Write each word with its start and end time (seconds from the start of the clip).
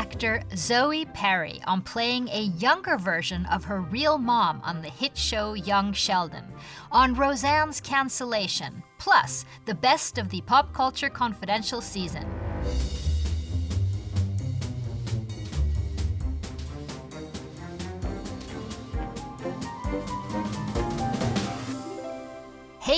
actor 0.00 0.42
Zoe 0.56 1.04
Perry 1.12 1.60
on 1.66 1.82
playing 1.82 2.26
a 2.30 2.52
younger 2.58 2.96
version 2.96 3.44
of 3.52 3.64
her 3.64 3.82
real 3.82 4.16
mom 4.16 4.62
on 4.64 4.80
the 4.80 4.88
hit 4.88 5.14
show 5.14 5.52
Young 5.52 5.92
Sheldon, 5.92 6.44
on 6.90 7.14
Roseanne's 7.14 7.82
cancellation, 7.82 8.82
plus 8.96 9.44
the 9.66 9.74
best 9.74 10.16
of 10.16 10.30
the 10.30 10.40
Pop 10.40 10.72
Culture 10.72 11.10
Confidential 11.10 11.82
season. 11.82 12.26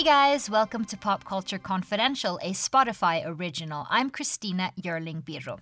Hey 0.03 0.09
guys, 0.09 0.51
welcome 0.51 0.85
to 0.87 0.97
Pop 0.97 1.25
Culture 1.25 1.61
Confidential, 1.61 2.37
a 2.43 2.51
Spotify 2.51 3.23
original. 3.25 3.87
I'm 3.89 4.11
Christina 4.11 4.73
Yerling 4.77 5.23
Biro. 5.23 5.61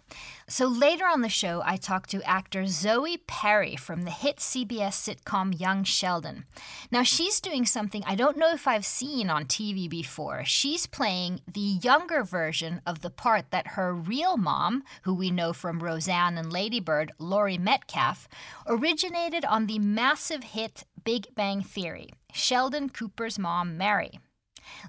So 0.48 0.66
later 0.66 1.04
on 1.04 1.20
the 1.20 1.28
show, 1.28 1.60
I 1.62 1.76
talk 1.76 2.06
to 2.06 2.22
actor 2.22 2.66
Zoe 2.66 3.18
Perry 3.18 3.76
from 3.76 4.04
the 4.04 4.10
hit 4.10 4.38
CBS 4.38 4.94
sitcom 4.96 5.60
Young 5.60 5.84
Sheldon. 5.84 6.46
Now, 6.90 7.02
she's 7.02 7.38
doing 7.38 7.66
something 7.66 8.02
I 8.06 8.14
don't 8.14 8.38
know 8.38 8.50
if 8.50 8.66
I've 8.66 8.86
seen 8.86 9.28
on 9.28 9.44
TV 9.44 9.90
before. 9.90 10.42
She's 10.46 10.86
playing 10.86 11.42
the 11.46 11.60
younger 11.60 12.24
version 12.24 12.80
of 12.86 13.02
the 13.02 13.10
part 13.10 13.50
that 13.50 13.72
her 13.76 13.92
real 13.92 14.38
mom, 14.38 14.84
who 15.02 15.12
we 15.12 15.30
know 15.30 15.52
from 15.52 15.80
Roseanne 15.80 16.38
and 16.38 16.50
Lady 16.50 16.80
Bird, 16.80 17.12
Laurie 17.18 17.58
Metcalf, 17.58 18.26
originated 18.66 19.44
on 19.44 19.66
the 19.66 19.78
massive 19.78 20.44
hit 20.44 20.84
Big 21.04 21.26
Bang 21.34 21.62
Theory. 21.62 22.08
Sheldon 22.32 22.88
Cooper's 22.88 23.38
mom, 23.38 23.76
Mary. 23.76 24.18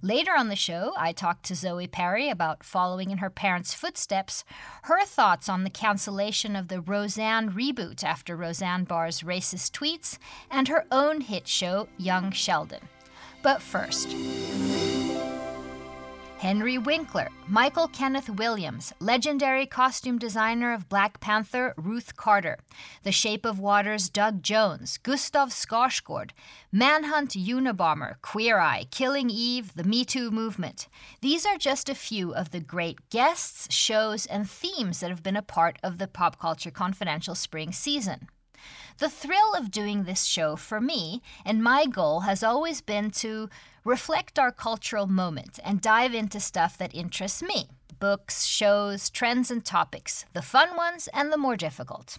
Later 0.02 0.31
on 0.35 0.49
the 0.49 0.55
show, 0.55 0.94
I 0.98 1.12
talked 1.12 1.44
to 1.45 1.55
Zoe 1.55 1.88
Perry 1.88 2.30
about 2.30 2.63
following 2.63 3.12
in 3.12 3.20
her 3.20 3.30
parents' 3.30 3.73
footsteps, 3.73 4.44
her 4.84 5.05
thoughts 5.05 5.48
on 5.48 5.63
the 5.63 5.70
cancellation 5.70 6.55
of 6.55 6.67
the 6.67 6.81
Roseanne 6.81 7.52
reboot 7.52 8.04
after 8.04 8.35
Roseanne 8.35 8.84
Barr's 8.84 9.21
racist 9.21 9.71
tweets, 9.71 10.18
and 10.49 10.68
her 10.68 10.85
own 10.91 11.21
hit 11.21 11.48
show, 11.48 11.88
Young 11.98 12.32
Sheldon. 12.32 12.88
But 13.43 13.62
first, 13.62 14.10
Henry 16.42 16.80
Winkler, 16.80 17.30
Michael 17.48 17.88
Kenneth 17.88 18.28
Williams, 18.28 18.92
legendary 19.00 19.68
costume 19.68 20.18
designer 20.18 20.74
of 20.74 20.90
Black 20.90 21.20
Panther 21.20 21.76
Ruth 21.78 22.18
Carter, 22.18 22.58
The 23.04 23.12
Shape 23.12 23.46
of 23.46 23.60
Water's 23.60 24.10
Doug 24.10 24.42
Jones, 24.42 24.98
Gustaf 25.04 25.50
Skarsgård, 25.50 26.32
Manhunt 26.72 27.36
Unabomber, 27.36 28.16
Queer 28.24 28.58
Eye, 28.58 28.88
Killing 28.90 29.30
Eve, 29.30 29.76
the 29.76 29.84
Me 29.84 30.04
Too 30.04 30.32
movement. 30.32 30.88
These 31.22 31.46
are 31.46 31.60
just 31.60 31.90
a 31.90 31.94
few 31.94 32.34
of 32.34 32.50
the 32.50 32.60
great 32.60 33.12
guests, 33.12 33.72
shows, 33.72 34.26
and 34.26 34.50
themes 34.50 35.02
that 35.02 35.12
have 35.12 35.22
been 35.22 35.38
a 35.38 35.44
part 35.44 35.78
of 35.84 36.00
the 36.00 36.08
Pop 36.08 36.40
Culture 36.40 36.72
Confidential 36.72 37.36
spring 37.36 37.72
season. 37.72 38.30
The 38.98 39.10
thrill 39.10 39.54
of 39.56 39.72
doing 39.72 40.04
this 40.04 40.26
show 40.26 40.56
for 40.56 40.80
me 40.80 41.22
and 41.46 41.64
my 41.64 41.86
goal 41.86 42.22
has 42.22 42.44
always 42.44 42.82
been 42.82 43.10
to 43.12 43.50
reflect 43.84 44.37
our 44.37 44.51
cultural 44.51 45.07
moment 45.07 45.60
and 45.63 45.82
dive 45.82 46.13
into 46.13 46.40
stuff 46.40 46.77
that 46.77 46.96
interests 46.96 47.41
me 47.41 47.70
books, 47.99 48.46
shows, 48.46 49.12
trends, 49.12 49.51
and 49.51 49.63
topics, 49.63 50.26
the 50.34 50.41
fun 50.41 50.76
ones 50.76 51.07
and 51.13 51.32
the 51.32 51.38
more 51.38 51.55
difficult. 51.55 52.18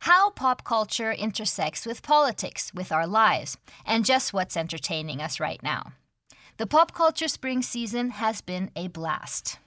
How 0.00 0.30
pop 0.30 0.64
culture 0.64 1.12
intersects 1.12 1.84
with 1.84 2.02
politics, 2.02 2.72
with 2.72 2.90
our 2.90 3.06
lives, 3.06 3.58
and 3.84 4.04
just 4.04 4.32
what's 4.32 4.56
entertaining 4.56 5.20
us 5.20 5.38
right 5.38 5.62
now. 5.62 5.92
The 6.56 6.66
pop 6.66 6.94
culture 6.94 7.28
spring 7.28 7.60
season 7.60 8.10
has 8.10 8.40
been 8.40 8.70
a 8.74 8.88
blast. 8.88 9.58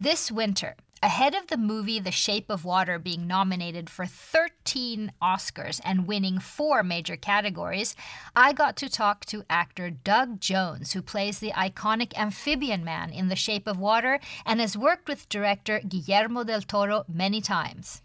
This 0.00 0.30
winter, 0.32 0.76
Ahead 1.02 1.34
of 1.34 1.46
the 1.46 1.56
movie 1.56 1.98
The 1.98 2.10
Shape 2.10 2.50
of 2.50 2.66
Water 2.66 2.98
being 2.98 3.26
nominated 3.26 3.88
for 3.88 4.04
13 4.04 5.10
Oscars 5.22 5.80
and 5.82 6.06
winning 6.06 6.38
four 6.38 6.82
major 6.82 7.16
categories, 7.16 7.96
I 8.36 8.52
got 8.52 8.76
to 8.76 8.90
talk 8.90 9.24
to 9.26 9.42
actor 9.48 9.88
Doug 9.88 10.42
Jones, 10.42 10.92
who 10.92 11.00
plays 11.00 11.38
the 11.38 11.52
iconic 11.52 12.14
amphibian 12.18 12.84
man 12.84 13.14
in 13.14 13.28
The 13.28 13.36
Shape 13.36 13.66
of 13.66 13.78
Water 13.78 14.20
and 14.44 14.60
has 14.60 14.76
worked 14.76 15.08
with 15.08 15.30
director 15.30 15.80
Guillermo 15.80 16.44
del 16.44 16.60
Toro 16.60 17.04
many 17.08 17.40
times. 17.40 18.02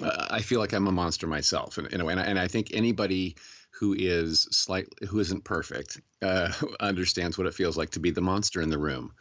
Uh, 0.00 0.28
I 0.30 0.40
feel 0.40 0.60
like 0.60 0.72
I'm 0.72 0.86
a 0.86 0.92
monster 0.92 1.26
myself, 1.26 1.76
in, 1.76 1.86
in 1.88 2.00
a 2.00 2.06
way, 2.06 2.14
and 2.14 2.20
I, 2.20 2.24
and 2.24 2.38
I 2.38 2.48
think 2.48 2.70
anybody 2.72 3.36
who 3.70 3.94
is 3.98 4.48
slightly 4.50 5.06
who 5.06 5.18
isn't 5.20 5.44
perfect 5.44 6.00
uh, 6.22 6.52
understands 6.80 7.36
what 7.36 7.46
it 7.46 7.54
feels 7.54 7.76
like 7.76 7.90
to 7.90 8.00
be 8.00 8.10
the 8.10 8.22
monster 8.22 8.62
in 8.62 8.70
the 8.70 8.78
room. 8.78 9.12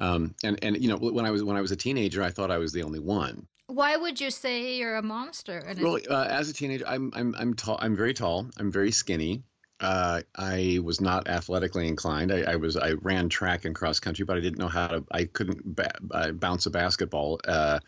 Um, 0.00 0.34
and 0.44 0.58
and 0.62 0.80
you 0.82 0.88
know 0.88 0.96
when 0.96 1.24
I 1.24 1.30
was 1.30 1.42
when 1.42 1.56
I 1.56 1.60
was 1.60 1.72
a 1.72 1.76
teenager, 1.76 2.22
I 2.22 2.30
thought 2.30 2.50
I 2.50 2.58
was 2.58 2.72
the 2.72 2.82
only 2.82 3.00
one. 3.00 3.46
Why 3.66 3.96
would 3.96 4.20
you 4.20 4.30
say 4.30 4.76
you're 4.76 4.96
a 4.96 5.02
monster? 5.02 5.62
Well, 5.80 5.98
uh, 6.08 6.26
as 6.30 6.48
a 6.48 6.52
teenager, 6.52 6.86
I'm 6.86 7.12
I'm 7.14 7.34
I'm 7.38 7.54
tall. 7.54 7.78
I'm 7.80 7.96
very 7.96 8.14
tall. 8.14 8.46
I'm 8.56 8.70
very 8.70 8.92
skinny. 8.92 9.42
Uh, 9.80 10.22
I 10.34 10.80
was 10.82 11.00
not 11.00 11.28
athletically 11.28 11.86
inclined. 11.86 12.32
I, 12.32 12.42
I, 12.42 12.56
was 12.56 12.76
I 12.76 12.94
ran 12.94 13.28
track 13.28 13.64
and 13.64 13.76
cross 13.76 14.00
country, 14.00 14.24
but 14.24 14.36
I 14.36 14.40
didn't 14.40 14.58
know 14.58 14.68
how 14.68 14.88
to. 14.88 15.04
I 15.10 15.24
couldn't 15.24 15.62
ba- 15.64 15.98
uh, 16.10 16.32
bounce 16.32 16.66
a 16.66 16.70
basketball, 16.70 17.40
uh, 17.46 17.78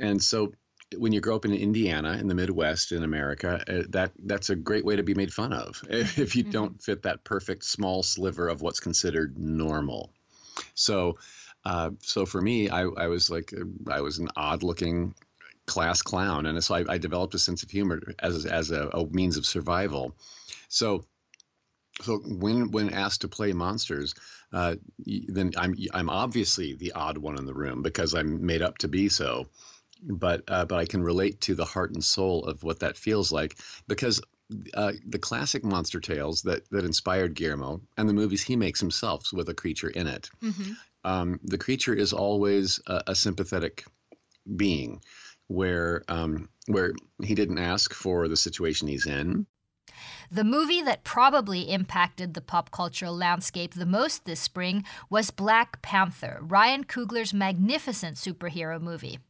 and 0.00 0.22
so 0.22 0.52
when 0.96 1.12
you 1.12 1.20
grow 1.20 1.36
up 1.36 1.44
in 1.44 1.52
Indiana 1.52 2.12
in 2.12 2.28
the 2.28 2.34
Midwest 2.34 2.92
in 2.92 3.02
America, 3.02 3.62
uh, 3.68 3.82
that 3.90 4.12
that's 4.24 4.50
a 4.50 4.56
great 4.56 4.84
way 4.84 4.96
to 4.96 5.02
be 5.02 5.14
made 5.14 5.32
fun 5.32 5.52
of 5.52 5.82
if 5.90 6.36
you 6.36 6.44
mm-hmm. 6.44 6.52
don't 6.52 6.82
fit 6.82 7.02
that 7.02 7.24
perfect 7.24 7.64
small 7.64 8.02
sliver 8.02 8.48
of 8.48 8.62
what's 8.62 8.80
considered 8.80 9.36
normal. 9.38 10.12
So 10.74 11.18
uh, 11.66 11.90
so 12.00 12.24
for 12.24 12.40
me, 12.40 12.70
I, 12.70 12.82
I 12.82 13.08
was 13.08 13.28
like, 13.28 13.52
I 13.90 14.00
was 14.00 14.18
an 14.18 14.28
odd 14.36 14.62
looking 14.62 15.16
class 15.66 16.00
clown. 16.00 16.46
And 16.46 16.62
so 16.62 16.76
I, 16.76 16.84
I 16.88 16.98
developed 16.98 17.34
a 17.34 17.40
sense 17.40 17.64
of 17.64 17.70
humor 17.70 18.00
as, 18.20 18.46
as 18.46 18.70
a, 18.70 18.86
a, 18.92 19.04
means 19.06 19.36
of 19.36 19.44
survival. 19.44 20.14
So, 20.68 21.06
so 22.02 22.18
when, 22.18 22.70
when 22.70 22.90
asked 22.90 23.22
to 23.22 23.28
play 23.28 23.52
monsters, 23.52 24.14
uh, 24.52 24.76
then 25.06 25.54
I'm, 25.56 25.74
I'm 25.92 26.08
obviously 26.08 26.76
the 26.76 26.92
odd 26.92 27.18
one 27.18 27.36
in 27.36 27.46
the 27.46 27.54
room 27.54 27.82
because 27.82 28.14
I'm 28.14 28.46
made 28.46 28.62
up 28.62 28.78
to 28.78 28.88
be 28.88 29.08
so. 29.08 29.48
But, 30.04 30.44
uh, 30.46 30.66
but 30.66 30.78
I 30.78 30.84
can 30.84 31.02
relate 31.02 31.40
to 31.42 31.56
the 31.56 31.64
heart 31.64 31.94
and 31.94 32.04
soul 32.04 32.44
of 32.44 32.62
what 32.62 32.78
that 32.80 32.96
feels 32.96 33.32
like 33.32 33.56
because 33.88 34.20
uh, 34.74 34.92
the 35.04 35.18
classic 35.18 35.64
monster 35.64 35.98
tales 35.98 36.42
that 36.42 36.70
that 36.70 36.84
inspired 36.84 37.34
Guillermo 37.34 37.80
and 37.96 38.08
the 38.08 38.14
movies 38.14 38.44
he 38.44 38.54
makes 38.54 38.78
himself 38.78 39.32
with 39.32 39.48
a 39.48 39.54
creature 39.54 39.88
in 39.88 40.06
it. 40.06 40.30
Mm-hmm 40.40 40.74
um, 41.06 41.40
the 41.44 41.56
creature 41.56 41.94
is 41.94 42.12
always 42.12 42.80
a, 42.86 43.02
a 43.08 43.14
sympathetic 43.14 43.84
being 44.56 45.00
where 45.46 46.02
um, 46.08 46.48
where 46.66 46.92
he 47.22 47.34
didn't 47.34 47.58
ask 47.58 47.94
for 47.94 48.26
the 48.28 48.36
situation 48.36 48.88
he's 48.88 49.06
in. 49.06 49.46
The 50.32 50.42
movie 50.42 50.82
that 50.82 51.04
probably 51.04 51.70
impacted 51.70 52.34
the 52.34 52.40
pop 52.40 52.72
cultural 52.72 53.16
landscape 53.16 53.74
the 53.74 53.86
most 53.86 54.24
this 54.24 54.40
spring 54.40 54.84
was 55.08 55.30
Black 55.30 55.80
Panther, 55.80 56.40
Ryan 56.42 56.82
Coogler's 56.84 57.32
magnificent 57.32 58.16
superhero 58.16 58.80
movie. 58.80 59.20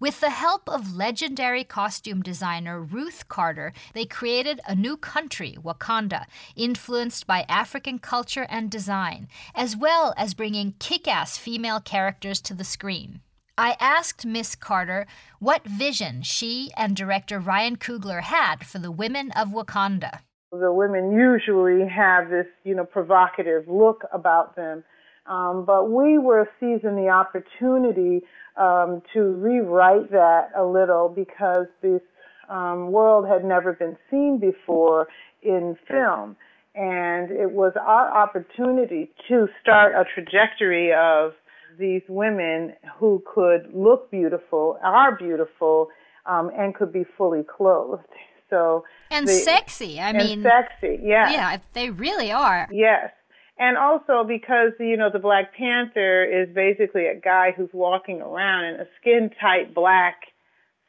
With 0.00 0.20
the 0.20 0.30
help 0.30 0.68
of 0.68 0.94
legendary 0.94 1.64
costume 1.64 2.20
designer 2.20 2.78
Ruth 2.78 3.28
Carter, 3.28 3.72
they 3.94 4.04
created 4.04 4.60
a 4.66 4.74
new 4.74 4.98
country, 4.98 5.56
Wakanda, 5.62 6.26
influenced 6.56 7.26
by 7.26 7.46
African 7.48 7.98
culture 7.98 8.46
and 8.50 8.70
design, 8.70 9.28
as 9.54 9.76
well 9.76 10.12
as 10.18 10.34
bringing 10.34 10.74
kick 10.78 11.08
ass 11.08 11.38
female 11.38 11.80
characters 11.80 12.42
to 12.42 12.52
the 12.52 12.64
screen. 12.64 13.20
I 13.56 13.76
asked 13.80 14.26
Miss 14.26 14.54
Carter 14.56 15.06
what 15.38 15.64
vision 15.64 16.22
she 16.22 16.70
and 16.76 16.94
director 16.94 17.38
Ryan 17.38 17.76
Coogler 17.76 18.22
had 18.22 18.66
for 18.66 18.80
the 18.80 18.90
women 18.90 19.30
of 19.30 19.48
Wakanda. 19.48 20.18
The 20.50 20.72
women 20.72 21.12
usually 21.12 21.88
have 21.88 22.30
this, 22.30 22.46
you 22.64 22.74
know, 22.74 22.84
provocative 22.84 23.68
look 23.68 24.02
about 24.12 24.54
them. 24.54 24.84
Um, 25.26 25.64
but 25.64 25.90
we 25.90 26.18
were 26.18 26.48
seizing 26.60 26.96
the 26.96 27.08
opportunity 27.08 28.22
um, 28.56 29.02
to 29.12 29.20
rewrite 29.20 30.10
that 30.10 30.50
a 30.56 30.64
little 30.64 31.08
because 31.08 31.66
this 31.82 32.02
um, 32.48 32.92
world 32.92 33.26
had 33.26 33.44
never 33.44 33.72
been 33.72 33.96
seen 34.10 34.38
before 34.38 35.08
in 35.42 35.76
film. 35.88 36.36
And 36.74 37.30
it 37.30 37.52
was 37.52 37.72
our 37.80 38.16
opportunity 38.16 39.10
to 39.28 39.46
start 39.62 39.94
a 39.94 40.04
trajectory 40.14 40.92
of 40.92 41.32
these 41.78 42.02
women 42.08 42.74
who 42.98 43.22
could 43.32 43.72
look 43.72 44.10
beautiful, 44.10 44.78
are 44.82 45.16
beautiful, 45.16 45.88
um, 46.26 46.50
and 46.56 46.74
could 46.74 46.92
be 46.92 47.04
fully 47.16 47.42
clothed. 47.42 48.02
So 48.50 48.84
and 49.10 49.26
the, 49.26 49.32
sexy. 49.32 49.98
I 49.98 50.10
and 50.10 50.18
mean, 50.18 50.42
sexy. 50.42 51.00
Yeah, 51.02 51.32
yeah, 51.32 51.56
they 51.72 51.90
really 51.90 52.30
are. 52.30 52.68
Yes, 52.70 53.10
and 53.58 53.76
also 53.76 54.24
because, 54.26 54.72
you 54.80 54.96
know, 54.96 55.10
the 55.12 55.18
Black 55.18 55.54
Panther 55.54 56.24
is 56.24 56.52
basically 56.54 57.06
a 57.06 57.18
guy 57.18 57.52
who's 57.56 57.70
walking 57.72 58.20
around 58.20 58.64
in 58.64 58.80
a 58.80 58.86
skin 59.00 59.30
tight 59.40 59.74
black 59.74 60.16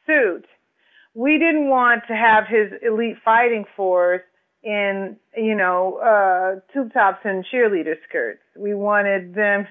suit. 0.06 0.44
We 1.14 1.38
didn't 1.38 1.68
want 1.68 2.02
to 2.08 2.14
have 2.14 2.44
his 2.48 2.72
elite 2.86 3.16
fighting 3.24 3.64
force 3.76 4.22
in, 4.62 5.16
you 5.36 5.54
know, 5.54 5.98
uh, 5.98 6.72
tube 6.72 6.92
tops 6.92 7.20
and 7.24 7.44
cheerleader 7.52 7.94
skirts. 8.08 8.42
We 8.58 8.74
wanted 8.74 9.34
them 9.34 9.66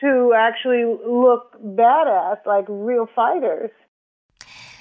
to 0.00 0.34
actually 0.36 0.84
look 0.84 1.54
badass 1.62 2.44
like 2.44 2.66
real 2.68 3.08
fighters. 3.16 3.70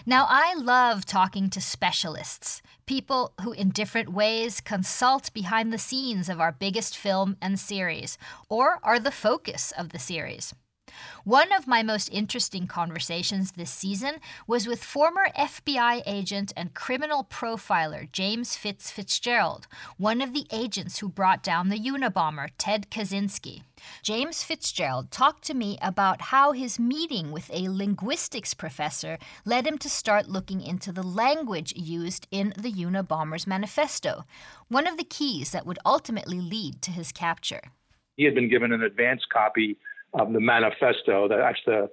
Now, 0.06 0.28
I 0.30 0.54
love 0.56 1.06
talking 1.06 1.50
to 1.50 1.62
specialists, 1.62 2.62
people 2.86 3.32
who, 3.42 3.54
in 3.54 3.70
different 3.70 4.12
ways, 4.12 4.60
consult 4.60 5.32
behind 5.34 5.72
the 5.72 5.78
scenes 5.78 6.28
of 6.28 6.42
our 6.42 6.52
biggest 6.52 6.98
film 6.98 7.38
and 7.42 7.58
series, 7.58 8.18
or 8.50 8.80
are 8.84 9.00
the 9.00 9.12
focus 9.12 9.72
of 9.78 9.90
the 9.90 10.00
series. 10.00 10.54
One 11.24 11.51
of 11.54 11.68
my 11.68 11.84
most 11.84 12.10
interesting 12.12 12.68
conversations 12.68 13.51
this 13.51 13.72
season 13.72 14.16
was 14.48 14.68
with 14.68 14.84
former 14.84 15.28
FBI 15.38 16.04
agent 16.06 16.54
and 16.56 16.74
criminal 16.74 17.24
profiler 17.24 18.12
James 18.12 18.56
Fitz 18.56 18.92
Fitzgerald, 18.92 19.68
one 19.98 20.22
of 20.22 20.34
the 20.34 20.45
agents 20.51 21.00
who 21.00 21.10
brought 21.10 21.44
down 21.44 21.69
the 21.69 21.80
Unabomber, 21.80 22.50
Ted 22.57 22.90
Kaczynski. 22.90 23.63
James 24.01 24.44
Fitzgerald 24.44 25.12
talked 25.12 25.44
to 25.45 25.54
me 25.54 25.78
about 25.81 26.22
how 26.22 26.51
his 26.51 26.80
meeting 26.80 27.31
with 27.31 27.50
a 27.54 27.69
linguistics 27.69 28.54
professor 28.54 29.18
led 29.46 29.68
him 29.68 29.78
to 29.78 29.89
start 29.89 30.30
looking 30.30 30.62
into 30.62 30.92
the 30.92 31.04
language 31.04 31.74
used 31.75 32.28
in 32.31 32.54
the 32.57 32.72
Unabomber's 32.72 33.48
manifesto, 33.48 34.25
one 34.68 34.88
of 34.88 34.98
the 34.98 35.04
keys 35.04 35.51
that 35.51 35.66
would 35.66 35.80
ultimately 35.86 36.39
lead 36.39 36.81
to 36.81 36.92
his 36.92 37.12
capture. 37.12 37.62
He 38.16 38.25
had 38.25 38.36
been 38.36 38.50
given 38.50 38.72
an 38.72 38.84
advance 38.84 39.22
copy 39.31 39.78
of 40.13 40.31
the 40.31 40.39
manifesto. 40.39 41.27
That's 41.27 41.60
the 41.65 41.89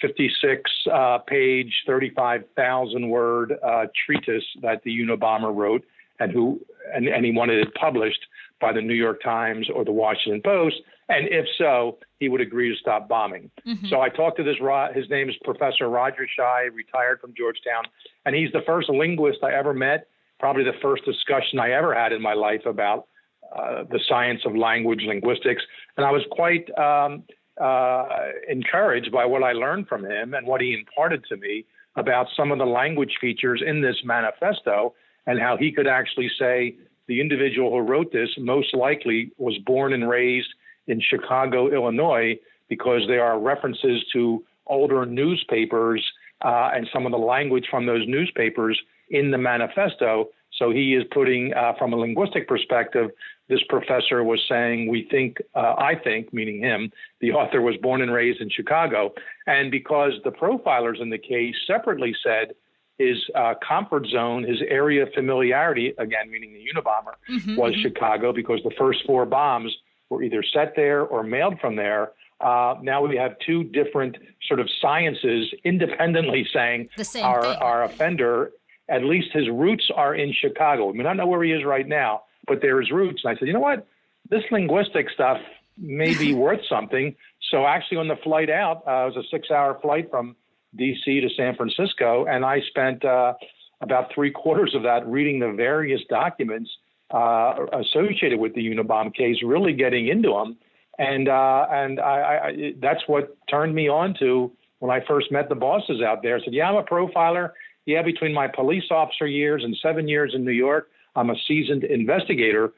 56 0.00 0.70
uh, 0.92 1.18
page, 1.18 1.72
35,000 1.86 3.08
word 3.08 3.54
uh, 3.64 3.86
treatise 4.06 4.44
that 4.62 4.82
the 4.84 4.90
Unabomber 4.90 5.54
wrote, 5.54 5.84
and 6.20 6.32
who 6.32 6.60
and, 6.94 7.06
and 7.06 7.24
he 7.24 7.32
wanted 7.32 7.58
it 7.66 7.74
published 7.74 8.20
by 8.60 8.72
the 8.72 8.80
New 8.80 8.94
York 8.94 9.22
Times 9.22 9.68
or 9.72 9.84
the 9.84 9.92
Washington 9.92 10.40
Post. 10.42 10.76
And 11.08 11.26
if 11.28 11.46
so, 11.56 11.98
he 12.18 12.28
would 12.28 12.40
agree 12.40 12.70
to 12.70 12.76
stop 12.76 13.08
bombing. 13.08 13.50
Mm-hmm. 13.66 13.86
So 13.88 14.00
I 14.00 14.08
talked 14.08 14.36
to 14.38 14.42
this. 14.42 14.56
His 14.94 15.08
name 15.08 15.28
is 15.28 15.36
Professor 15.42 15.88
Roger 15.88 16.26
Shuy, 16.38 16.72
retired 16.72 17.20
from 17.20 17.34
Georgetown, 17.36 17.84
and 18.26 18.34
he's 18.34 18.52
the 18.52 18.62
first 18.66 18.90
linguist 18.90 19.38
I 19.42 19.54
ever 19.54 19.72
met. 19.72 20.08
Probably 20.38 20.64
the 20.64 20.78
first 20.82 21.04
discussion 21.04 21.58
I 21.58 21.70
ever 21.72 21.94
had 21.94 22.12
in 22.12 22.22
my 22.22 22.34
life 22.34 22.66
about 22.66 23.08
uh, 23.56 23.84
the 23.90 24.00
science 24.08 24.42
of 24.44 24.54
language 24.54 25.00
linguistics, 25.06 25.62
and 25.96 26.04
I 26.04 26.10
was 26.10 26.22
quite 26.30 26.68
um, 26.78 27.24
uh, 27.60 28.08
encouraged 28.48 29.12
by 29.12 29.24
what 29.24 29.42
I 29.42 29.52
learned 29.52 29.88
from 29.88 30.04
him 30.04 30.34
and 30.34 30.46
what 30.46 30.60
he 30.60 30.74
imparted 30.74 31.24
to 31.28 31.36
me 31.36 31.64
about 31.96 32.26
some 32.36 32.52
of 32.52 32.58
the 32.58 32.66
language 32.66 33.16
features 33.20 33.62
in 33.64 33.80
this 33.82 33.96
manifesto 34.04 34.94
and 35.26 35.40
how 35.40 35.56
he 35.56 35.72
could 35.72 35.86
actually 35.86 36.30
say 36.38 36.76
the 37.06 37.20
individual 37.20 37.70
who 37.70 37.80
wrote 37.80 38.12
this 38.12 38.30
most 38.38 38.74
likely 38.74 39.32
was 39.38 39.58
born 39.66 39.92
and 39.92 40.08
raised 40.08 40.48
in 40.86 41.00
Chicago, 41.00 41.70
Illinois, 41.72 42.38
because 42.68 43.02
there 43.08 43.24
are 43.24 43.38
references 43.38 44.04
to 44.12 44.44
older 44.66 45.04
newspapers 45.06 46.04
uh, 46.44 46.70
and 46.74 46.88
some 46.92 47.06
of 47.06 47.12
the 47.12 47.18
language 47.18 47.66
from 47.70 47.86
those 47.86 48.06
newspapers 48.06 48.78
in 49.10 49.30
the 49.30 49.38
manifesto. 49.38 50.28
So 50.58 50.70
he 50.70 50.94
is 50.94 51.04
putting, 51.12 51.54
uh, 51.54 51.74
from 51.78 51.92
a 51.92 51.96
linguistic 51.96 52.48
perspective, 52.48 53.10
this 53.48 53.60
professor 53.68 54.24
was 54.24 54.40
saying, 54.48 54.90
we 54.90 55.06
think, 55.10 55.38
uh, 55.54 55.74
I 55.78 55.94
think, 55.94 56.32
meaning 56.32 56.60
him, 56.60 56.90
the 57.20 57.32
author 57.32 57.62
was 57.62 57.76
born 57.80 58.02
and 58.02 58.12
raised 58.12 58.40
in 58.40 58.50
Chicago. 58.50 59.14
And 59.46 59.70
because 59.70 60.12
the 60.24 60.30
profilers 60.30 61.00
in 61.00 61.10
the 61.10 61.18
case 61.18 61.54
separately 61.66 62.14
said 62.22 62.54
his 62.98 63.16
uh, 63.34 63.54
comfort 63.66 64.06
zone, 64.06 64.42
his 64.42 64.58
area 64.68 65.04
of 65.04 65.12
familiarity, 65.14 65.94
again, 65.98 66.30
meaning 66.30 66.52
the 66.52 66.64
Unabomber, 66.74 67.14
mm-hmm, 67.30 67.56
was 67.56 67.72
mm-hmm. 67.72 67.82
Chicago 67.82 68.32
because 68.32 68.60
the 68.64 68.74
first 68.76 68.98
four 69.06 69.24
bombs 69.24 69.74
were 70.10 70.22
either 70.22 70.42
set 70.42 70.74
there 70.74 71.02
or 71.02 71.22
mailed 71.22 71.60
from 71.60 71.76
there. 71.76 72.12
Uh, 72.40 72.74
now 72.82 73.04
we 73.04 73.16
have 73.16 73.36
two 73.44 73.64
different 73.64 74.16
sort 74.46 74.60
of 74.60 74.68
sciences 74.80 75.52
independently 75.64 76.46
saying 76.52 76.88
our, 77.22 77.44
our 77.44 77.84
offender, 77.84 78.52
at 78.88 79.04
least 79.04 79.28
his 79.32 79.48
roots 79.48 79.90
are 79.94 80.14
in 80.14 80.32
Chicago. 80.32 80.86
We 80.86 80.98
may 80.98 81.04
not 81.04 81.16
know 81.16 81.26
where 81.26 81.42
he 81.42 81.52
is 81.52 81.64
right 81.64 81.86
now, 81.86 82.22
but 82.46 82.60
there's 82.62 82.90
roots. 82.90 83.22
And 83.24 83.36
I 83.36 83.38
said, 83.38 83.48
you 83.48 83.54
know 83.54 83.60
what? 83.60 83.86
This 84.30 84.42
linguistic 84.50 85.10
stuff 85.10 85.38
may 85.76 86.16
be 86.16 86.34
worth 86.46 86.60
something. 86.68 87.14
So 87.50 87.66
actually, 87.66 87.98
on 87.98 88.08
the 88.08 88.16
flight 88.16 88.50
out, 88.50 88.82
uh, 88.86 89.06
it 89.06 89.16
was 89.16 89.24
a 89.24 89.28
six-hour 89.30 89.78
flight 89.80 90.10
from 90.10 90.36
D.C. 90.76 91.20
to 91.20 91.28
San 91.36 91.56
Francisco, 91.56 92.26
and 92.26 92.44
I 92.44 92.60
spent 92.68 93.04
uh, 93.04 93.34
about 93.80 94.12
three 94.14 94.30
quarters 94.30 94.74
of 94.74 94.82
that 94.82 95.06
reading 95.06 95.38
the 95.38 95.52
various 95.52 96.00
documents 96.10 96.70
uh, 97.10 97.54
associated 97.72 98.38
with 98.38 98.54
the 98.54 98.60
Unabomber 98.60 99.14
case, 99.14 99.36
really 99.42 99.72
getting 99.72 100.08
into 100.08 100.30
them. 100.30 100.58
And 100.98 101.28
uh, 101.28 101.66
and 101.70 102.00
I, 102.00 102.40
I, 102.44 102.72
that's 102.82 103.00
what 103.06 103.36
turned 103.48 103.74
me 103.74 103.88
on 103.88 104.14
to 104.18 104.50
when 104.80 104.90
I 104.90 105.04
first 105.06 105.30
met 105.30 105.48
the 105.48 105.54
bosses 105.54 106.02
out 106.02 106.22
there. 106.22 106.36
I 106.36 106.40
said, 106.40 106.52
"Yeah, 106.52 106.68
I'm 106.68 106.76
a 106.76 106.82
profiler. 106.82 107.52
Yeah, 107.88 108.02
between 108.02 108.34
my 108.34 108.48
police 108.48 108.84
officer 108.90 109.26
years 109.26 109.64
and 109.64 109.74
seven 109.82 110.08
years 110.08 110.32
in 110.34 110.44
New 110.44 110.52
York, 110.52 110.90
I'm 111.16 111.30
a 111.30 111.36
seasoned 111.46 111.84
investigator. 111.84 112.74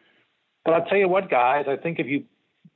But 0.64 0.74
I'll 0.74 0.84
tell 0.84 0.98
you 0.98 1.08
what, 1.08 1.28
guys, 1.28 1.64
I 1.68 1.74
think 1.74 1.98
if 1.98 2.06
you 2.06 2.22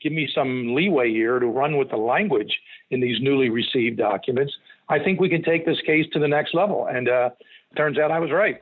give 0.00 0.12
me 0.12 0.28
some 0.34 0.75
leeway 0.75 1.12
here 1.12 1.38
to 1.38 1.46
run 1.46 1.76
with 1.76 1.90
the 1.90 1.96
language 1.96 2.52
in 2.90 2.98
these 2.98 3.19
newly 3.20 3.50
received 3.50 3.98
documents, 3.98 4.52
I 4.88 4.98
think 4.98 5.20
we 5.20 5.28
can 5.28 5.44
take 5.44 5.64
this 5.64 5.81
case 5.86 6.06
to 6.12 6.19
the 6.19 6.26
next 6.26 6.54
level. 6.54 6.88
And 6.88 7.08
uh, 7.08 7.31
turns 7.76 8.00
out 8.00 8.10
I 8.10 8.19
was 8.19 8.32
right. 8.32 8.60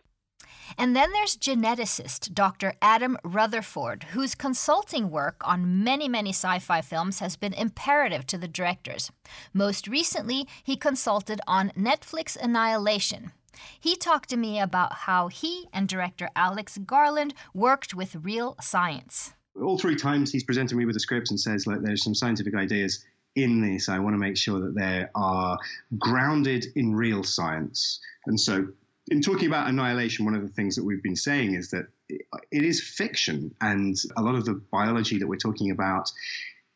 And 0.77 0.95
then 0.95 1.11
there's 1.15 1.39
geneticist 1.39 2.35
Dr. 2.35 2.75
Adam 2.83 3.17
Rutherford, 3.25 4.05
whose 4.13 4.35
consulting 4.35 5.11
work 5.11 5.41
on 5.45 5.83
many, 5.83 6.09
many 6.09 6.31
sci 6.31 6.59
fi 6.59 6.83
films 6.83 7.21
has 7.21 7.37
been 7.37 7.55
imperative 7.55 8.27
to 8.27 8.37
the 8.37 8.49
directors. 8.49 9.11
Most 9.55 9.89
recently, 9.89 10.47
he 10.63 10.77
consulted 10.77 11.41
on 11.47 11.71
Netflix 11.71 12.37
Annihilation, 12.37 13.33
he 13.81 13.97
talked 13.97 14.31
to 14.31 14.37
me 14.37 14.61
about 14.61 14.93
how 14.93 15.29
he 15.29 15.69
and 15.73 15.89
director 15.89 16.29
Alex 16.37 16.79
Garland 16.79 17.35
worked 17.55 17.95
with 17.95 18.17
real 18.17 18.57
science. 18.61 19.33
All 19.61 19.79
three 19.79 19.97
times 19.97 20.33
he's 20.33 20.45
presented 20.45 20.77
me 20.77 20.87
with 20.87 20.95
the 20.95 21.01
scripts 21.01 21.31
and 21.31 21.39
says, 21.39 21.67
like, 21.67 21.83
there's 21.83 22.03
some 22.03 22.15
scientific 22.15 22.55
ideas 22.55 23.05
in 23.35 23.61
this. 23.61 23.89
I 23.89 23.99
want 23.99 24.15
to 24.15 24.19
make 24.19 24.37
sure 24.37 24.61
that 24.61 24.75
they 24.75 25.07
are 25.15 25.59
grounded 25.99 26.67
in 26.75 26.95
real 26.95 27.23
science. 27.23 28.01
And 28.27 28.39
so, 28.39 28.69
in 29.11 29.21
talking 29.21 29.49
about 29.49 29.69
annihilation, 29.69 30.25
one 30.25 30.35
of 30.35 30.43
the 30.43 30.49
things 30.49 30.77
that 30.77 30.85
we've 30.85 31.03
been 31.03 31.17
saying 31.17 31.55
is 31.55 31.71
that 31.71 31.87
it 32.09 32.65
is 32.65 32.81
fiction, 32.81 33.55
and 33.61 33.97
a 34.17 34.23
lot 34.23 34.37
of 34.37 34.45
the 34.45 34.55
biology 34.71 35.19
that 35.19 35.27
we're 35.27 35.37
talking 35.37 35.71
about 35.71 36.11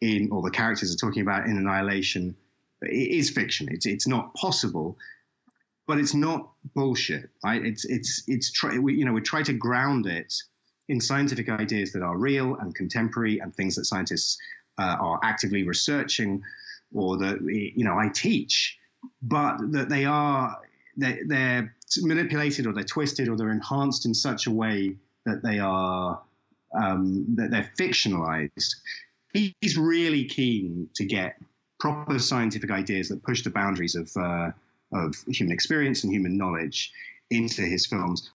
in, 0.01 0.31
or 0.33 0.43
the 0.43 0.51
characters 0.51 0.95
are 0.95 0.99
talking 0.99 1.23
about 1.23 1.47
in 1.47 1.57
annihilation, 1.57 2.37
is 2.83 3.31
fiction. 3.31 3.69
It's 3.71 3.87
it's 3.87 4.07
not 4.07 4.35
possible 4.35 4.99
but 5.87 5.99
it's 5.99 6.15
not 6.15 6.51
bullshit. 6.75 7.31
Right? 7.45 7.65
It's 7.65 7.85
it's 7.85 8.23
it's 8.27 8.51
try, 8.51 8.79
we, 8.79 8.95
you 8.95 9.05
know 9.05 9.13
we 9.13 9.21
try 9.21 9.43
to 9.43 9.53
ground 9.53 10.07
it 10.07 10.33
in 10.89 11.01
scientific 11.01 11.49
ideas 11.49 11.93
that 11.93 12.03
are 12.03 12.17
real 12.17 12.57
and 12.57 12.75
contemporary 12.75 13.41
and 13.41 13.55
things 13.55 13.75
that 13.75 13.85
scientists 13.87 14.39
uh, 14.79 14.97
are 15.01 15.21
actively 15.23 15.67
researching 15.67 16.43
or 16.95 17.19
that 17.19 17.41
you 17.43 17.85
know 17.85 17.99
I 17.99 18.09
teach, 18.09 18.79
but 19.23 19.59
that 19.73 19.89
they 19.89 20.05
are 20.05 20.59
they, 20.97 21.21
they're 21.27 21.75
manipulated 21.99 22.67
or 22.67 22.73
they're 22.73 22.85
twisted 22.85 23.29
or 23.29 23.37
they're 23.37 23.51
enhanced 23.51 24.07
in 24.07 24.15
such 24.15 24.47
a 24.47 24.51
way 24.51 24.97
that 25.25 25.43
they 25.43 25.59
are 25.59 26.21
um, 26.75 27.37
that 27.37 27.51
they're 27.51 27.71
fictionalized. 27.79 28.77
He's 29.33 29.77
really 29.77 30.25
keen 30.25 30.89
to 30.95 31.05
get 31.05 31.37
proper 31.79 32.19
scientific 32.19 32.71
ideas 32.71 33.09
that 33.09 33.23
push 33.23 33.43
the 33.43 33.51
boundaries 33.51 33.95
of 33.95 34.11
uh, 34.17 34.53
of 34.93 35.15
human 35.29 35.53
experience 35.53 36.05
and 36.05 36.13
human 36.13 36.37
knowledge 36.37 36.93
into 37.31 37.63
his 37.63 37.87
films. 37.87 38.31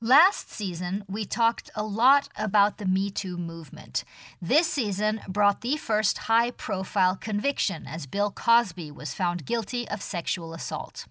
Last 0.00 0.48
season, 0.52 1.02
we 1.08 1.24
talked 1.24 1.72
a 1.74 1.82
lot 1.82 2.28
about 2.36 2.78
the 2.78 2.86
Me 2.86 3.10
Too 3.10 3.36
movement. 3.36 4.04
This 4.40 4.68
season 4.68 5.20
brought 5.28 5.60
the 5.60 5.76
first 5.76 6.18
high 6.18 6.52
profile 6.52 7.16
conviction 7.16 7.84
as 7.84 8.06
Bill 8.06 8.30
Cosby 8.30 8.92
was 8.92 9.12
found 9.12 9.44
guilty 9.44 9.88
of 9.88 10.00
sexual 10.00 10.54
assault. 10.54 11.06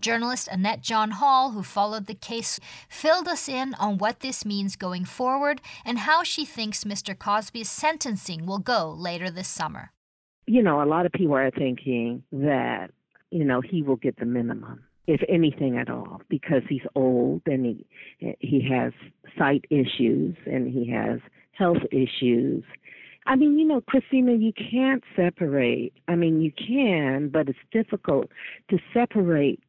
Journalist 0.00 0.48
Annette 0.50 0.80
John 0.80 1.10
Hall, 1.10 1.50
who 1.50 1.62
followed 1.62 2.06
the 2.06 2.14
case, 2.14 2.58
filled 2.88 3.28
us 3.28 3.46
in 3.46 3.74
on 3.74 3.98
what 3.98 4.20
this 4.20 4.46
means 4.46 4.74
going 4.74 5.04
forward 5.04 5.60
and 5.84 5.98
how 5.98 6.22
she 6.22 6.46
thinks 6.46 6.84
Mr. 6.84 7.16
Cosby's 7.16 7.68
sentencing 7.70 8.46
will 8.46 8.58
go 8.58 8.90
later 8.90 9.30
this 9.30 9.48
summer. 9.48 9.92
You 10.46 10.62
know, 10.62 10.82
a 10.82 10.88
lot 10.88 11.04
of 11.04 11.12
people 11.12 11.34
are 11.36 11.50
thinking 11.50 12.22
that 12.32 12.90
you 13.30 13.44
know, 13.44 13.60
he 13.60 13.82
will 13.82 13.96
get 13.96 14.18
the 14.18 14.26
minimum, 14.26 14.82
if 15.06 15.20
anything 15.28 15.78
at 15.78 15.88
all, 15.88 16.22
because 16.28 16.62
he's 16.68 16.82
old 16.94 17.42
and 17.46 17.64
he 17.64 17.86
he 18.40 18.68
has 18.70 18.92
sight 19.38 19.64
issues 19.70 20.36
and 20.46 20.72
he 20.72 20.90
has 20.90 21.20
health 21.52 21.82
issues. 21.90 22.64
I 23.26 23.36
mean, 23.36 23.58
you 23.58 23.66
know, 23.66 23.80
Christina, 23.82 24.32
you 24.32 24.52
can't 24.52 25.04
separate. 25.14 25.92
I 26.08 26.16
mean, 26.16 26.40
you 26.40 26.52
can, 26.52 27.28
but 27.28 27.48
it's 27.48 27.58
difficult 27.70 28.30
to 28.70 28.78
separate 28.94 29.62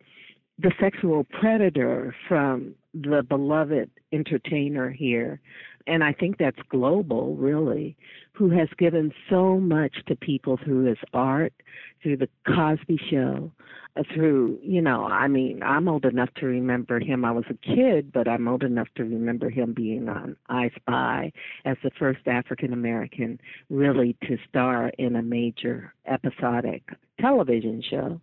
the 0.57 0.71
sexual 0.79 1.25
predator 1.25 2.15
from 2.27 2.75
the 2.93 3.23
beloved 3.27 3.89
entertainer 4.11 4.89
here 4.89 5.41
and 5.87 6.03
I 6.03 6.13
think 6.13 6.37
that's 6.37 6.59
global, 6.69 7.35
really, 7.35 7.95
who 8.41 8.49
has 8.49 8.69
given 8.79 9.13
so 9.29 9.59
much 9.59 9.97
to 10.07 10.15
people 10.15 10.57
through 10.57 10.83
his 10.85 10.97
art, 11.13 11.53
through 12.01 12.17
the 12.17 12.27
Cosby 12.47 12.99
Show, 13.07 13.51
uh, 13.95 14.01
through, 14.15 14.57
you 14.63 14.81
know, 14.81 15.05
I 15.05 15.27
mean, 15.27 15.61
I'm 15.61 15.87
old 15.87 16.05
enough 16.05 16.33
to 16.37 16.47
remember 16.47 16.99
him. 16.99 17.23
I 17.23 17.33
was 17.33 17.43
a 17.51 17.75
kid, 17.75 18.11
but 18.11 18.27
I'm 18.27 18.47
old 18.47 18.63
enough 18.63 18.87
to 18.95 19.03
remember 19.03 19.51
him 19.51 19.73
being 19.73 20.09
on 20.09 20.35
I 20.49 20.71
Spy 20.75 21.31
as 21.65 21.77
the 21.83 21.91
first 21.99 22.21
African 22.25 22.73
American 22.73 23.39
really 23.69 24.17
to 24.23 24.39
star 24.49 24.91
in 24.97 25.15
a 25.15 25.21
major 25.21 25.93
episodic 26.07 26.81
television 27.19 27.83
show 27.87 28.19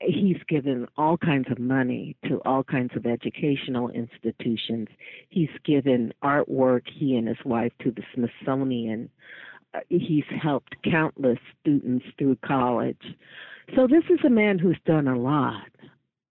he's 0.00 0.38
given 0.48 0.86
all 0.96 1.16
kinds 1.16 1.46
of 1.50 1.58
money 1.58 2.16
to 2.26 2.40
all 2.44 2.64
kinds 2.64 2.92
of 2.96 3.06
educational 3.06 3.90
institutions. 3.90 4.88
He's 5.28 5.50
given 5.64 6.12
artwork, 6.22 6.82
he 6.92 7.16
and 7.16 7.28
his 7.28 7.36
wife, 7.44 7.72
to 7.82 7.90
the 7.90 8.02
Smithsonian. 8.14 9.10
He's 9.88 10.24
helped 10.42 10.76
countless 10.82 11.38
students 11.60 12.04
through 12.18 12.36
college. 12.44 13.02
So 13.76 13.86
this 13.86 14.04
is 14.10 14.18
a 14.24 14.30
man 14.30 14.58
who's 14.58 14.78
done 14.84 15.06
a 15.08 15.18
lot. 15.18 15.68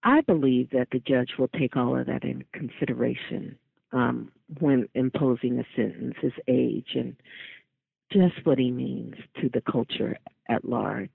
I 0.02 0.20
believe 0.22 0.70
that 0.70 0.88
the 0.92 1.00
judge 1.00 1.32
will 1.38 1.48
take 1.48 1.76
all 1.76 1.98
of 1.98 2.06
that 2.06 2.24
into 2.24 2.44
consideration 2.52 3.56
um, 3.92 4.30
when 4.58 4.88
imposing 4.94 5.58
a 5.58 5.64
sentence, 5.76 6.14
his 6.20 6.32
age, 6.48 6.88
and 6.94 7.16
just 8.12 8.44
what 8.44 8.58
he 8.58 8.70
means 8.70 9.14
to 9.40 9.48
the 9.52 9.62
culture 9.62 10.18
at 10.48 10.64
large 10.64 11.10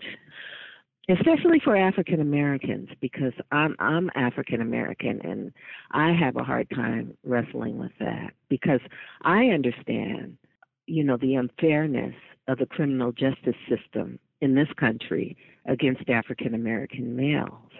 especially 1.09 1.59
for 1.63 1.75
African 1.75 2.19
Americans 2.19 2.89
because 2.99 3.33
I'm 3.51 3.75
I'm 3.79 4.09
African 4.15 4.61
American 4.61 5.21
and 5.21 5.51
I 5.91 6.13
have 6.13 6.35
a 6.35 6.43
hard 6.43 6.69
time 6.69 7.15
wrestling 7.23 7.77
with 7.77 7.91
that 7.99 8.33
because 8.49 8.79
I 9.21 9.45
understand 9.45 10.37
you 10.87 11.03
know 11.03 11.17
the 11.17 11.35
unfairness 11.35 12.15
of 12.47 12.59
the 12.59 12.65
criminal 12.65 13.11
justice 13.11 13.55
system 13.67 14.19
in 14.41 14.55
this 14.55 14.67
country 14.77 15.35
against 15.65 16.09
African 16.09 16.53
American 16.53 17.15
males. 17.15 17.71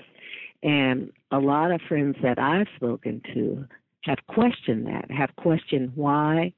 And 0.64 1.12
a 1.32 1.40
lot 1.40 1.72
of 1.72 1.82
friends 1.88 2.16
that 2.24 2.40
I've 2.40 2.68
spoken 2.76 3.22
to 3.34 3.66
have 4.04 4.18
questioned 4.28 4.88
that 4.88 5.10
have 5.12 5.36
questioned 5.36 5.92
why 5.96 6.54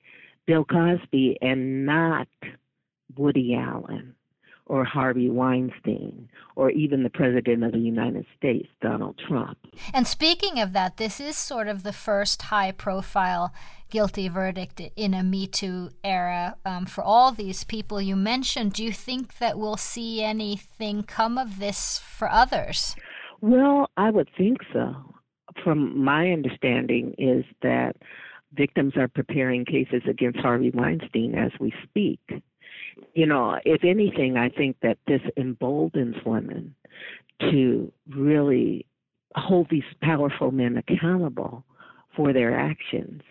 Bill 0.46 0.64
Cosby 0.64 1.38
and 1.42 1.86
not 1.86 2.28
Woody 3.18 3.56
Allen 3.56 4.14
or 4.68 4.84
Harvey 4.84 5.30
Weinstein 5.30 6.30
or 6.56 6.72
even 6.72 7.04
the 7.04 7.10
President 7.10 7.64
of 7.64 7.72
the 7.72 7.80
United 7.80 8.26
States, 8.38 8.68
Donald 8.82 9.20
Trump. 9.28 9.58
And 9.94 10.08
speaking 10.08 10.60
of 10.60 10.74
that, 10.74 10.98
this 10.98 11.20
is 11.20 11.36
sort 11.36 11.68
of 11.68 11.84
the 11.84 11.94
first 11.94 12.44
high 12.44 12.72
profile 12.72 13.54
guilty 13.90 14.28
verdict 14.28 14.82
in 14.96 15.14
a 15.14 15.24
Me 15.24 15.48
Too 15.48 15.90
era 16.04 16.58
um, 16.66 16.86
for 16.86 17.04
all 17.04 17.32
these 17.32 17.64
people 17.64 18.02
you 18.02 18.16
mentioned. 18.16 18.74
Do 18.74 18.84
you 18.84 18.92
think 18.92 19.38
that 19.38 19.58
we'll 19.58 19.78
see 19.78 20.24
anything 20.24 21.04
come 21.04 21.38
of 21.38 21.60
this 21.60 22.00
for 22.00 22.30
others? 22.30 22.96
Well, 23.42 23.90
I 23.96 24.10
would 24.10 24.30
think 24.38 24.58
so. 24.74 24.94
From 25.64 26.04
my 26.04 26.32
understanding, 26.32 27.16
is 27.18 27.46
that 27.62 27.96
victims 28.54 28.94
are 28.98 29.08
preparing 29.08 29.66
cases 29.66 30.02
against 30.10 30.40
Harvey 30.40 30.72
Weinstein 30.74 31.36
as 31.36 31.52
we 31.60 31.74
speak 31.84 32.20
you 33.14 33.26
know, 33.26 33.58
if 33.66 33.84
anything, 33.84 34.38
I 34.38 34.50
think 34.50 34.78
that 34.82 34.98
this 35.08 35.22
emboldens 35.36 36.16
women 36.26 36.76
to 37.40 37.92
really 38.10 38.86
hold 39.36 39.68
these 39.70 39.84
powerful 40.02 40.52
men 40.52 40.78
accountable 40.78 41.64
for 42.16 42.34
their 42.34 42.58
actions. 42.58 43.22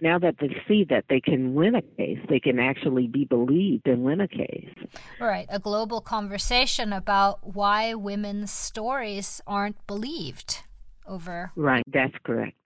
Now 0.00 0.18
that 0.18 0.36
they 0.40 0.56
see 0.68 0.84
that 0.90 1.04
they 1.08 1.20
can 1.20 1.54
win 1.54 1.74
a 1.74 1.82
case, 1.82 2.18
they 2.28 2.40
can 2.40 2.58
actually 2.58 3.06
be 3.06 3.24
believed 3.24 3.86
and 3.86 4.02
win 4.02 4.20
a 4.20 4.28
case. 4.28 4.74
Right. 5.20 5.46
A 5.48 5.58
global 5.58 6.00
conversation 6.00 6.92
about 6.92 7.54
why 7.54 7.94
women's 7.94 8.50
stories 8.50 9.40
aren't 9.46 9.86
believed 9.86 10.62
over. 11.06 11.52
Right. 11.56 11.82
That's 11.86 12.14
correct. 12.24 12.56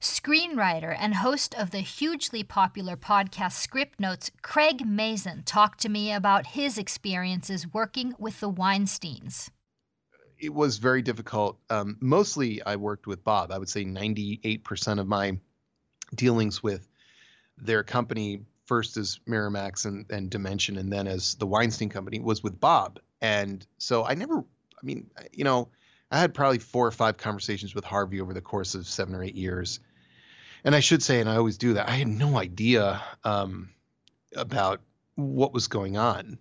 Screenwriter 0.00 0.96
and 0.98 1.14
host 1.16 1.54
of 1.54 1.70
the 1.70 1.78
hugely 1.78 2.42
popular 2.42 2.96
podcast 2.96 3.66
Scriptnotes, 3.66 4.30
Craig 4.42 4.86
Mazin 4.86 5.42
talked 5.44 5.80
to 5.80 5.88
me 5.88 6.12
about 6.12 6.48
his 6.48 6.78
experiences 6.78 7.72
working 7.72 8.14
with 8.18 8.40
the 8.40 8.50
Weinsteins. 8.50 9.50
It 10.38 10.52
was 10.52 10.78
very 10.78 11.02
difficult. 11.02 11.58
Um, 11.70 11.96
mostly, 12.00 12.62
I 12.62 12.76
worked 12.76 13.06
with 13.06 13.24
Bob. 13.24 13.50
I 13.50 13.58
would 13.58 13.68
say 13.68 13.84
98% 13.84 14.98
of 14.98 15.06
my 15.06 15.38
dealings 16.14 16.62
with 16.62 16.88
their 17.56 17.82
company, 17.82 18.42
first 18.66 18.96
as 18.96 19.20
Miramax 19.28 19.86
and, 19.86 20.04
and 20.10 20.30
Dimension, 20.30 20.76
and 20.76 20.92
then 20.92 21.06
as 21.06 21.34
the 21.36 21.46
Weinstein 21.46 21.88
Company, 21.88 22.20
was 22.20 22.42
with 22.42 22.58
Bob. 22.60 23.00
And 23.20 23.66
so 23.78 24.04
I 24.04 24.14
never, 24.14 24.38
I 24.38 24.84
mean, 24.84 25.10
you 25.32 25.44
know, 25.44 25.68
I 26.14 26.18
had 26.18 26.32
probably 26.32 26.60
four 26.60 26.86
or 26.86 26.92
five 26.92 27.16
conversations 27.16 27.74
with 27.74 27.84
Harvey 27.84 28.20
over 28.20 28.32
the 28.32 28.40
course 28.40 28.76
of 28.76 28.86
seven 28.86 29.16
or 29.16 29.24
eight 29.24 29.34
years. 29.34 29.80
And 30.62 30.72
I 30.72 30.78
should 30.78 31.02
say, 31.02 31.18
and 31.18 31.28
I 31.28 31.36
always 31.36 31.58
do 31.58 31.74
that, 31.74 31.88
I 31.88 31.96
had 31.96 32.06
no 32.06 32.38
idea 32.38 33.02
um, 33.24 33.70
about 34.36 34.80
what 35.16 35.52
was 35.52 35.66
going 35.66 35.96
on. 35.96 36.38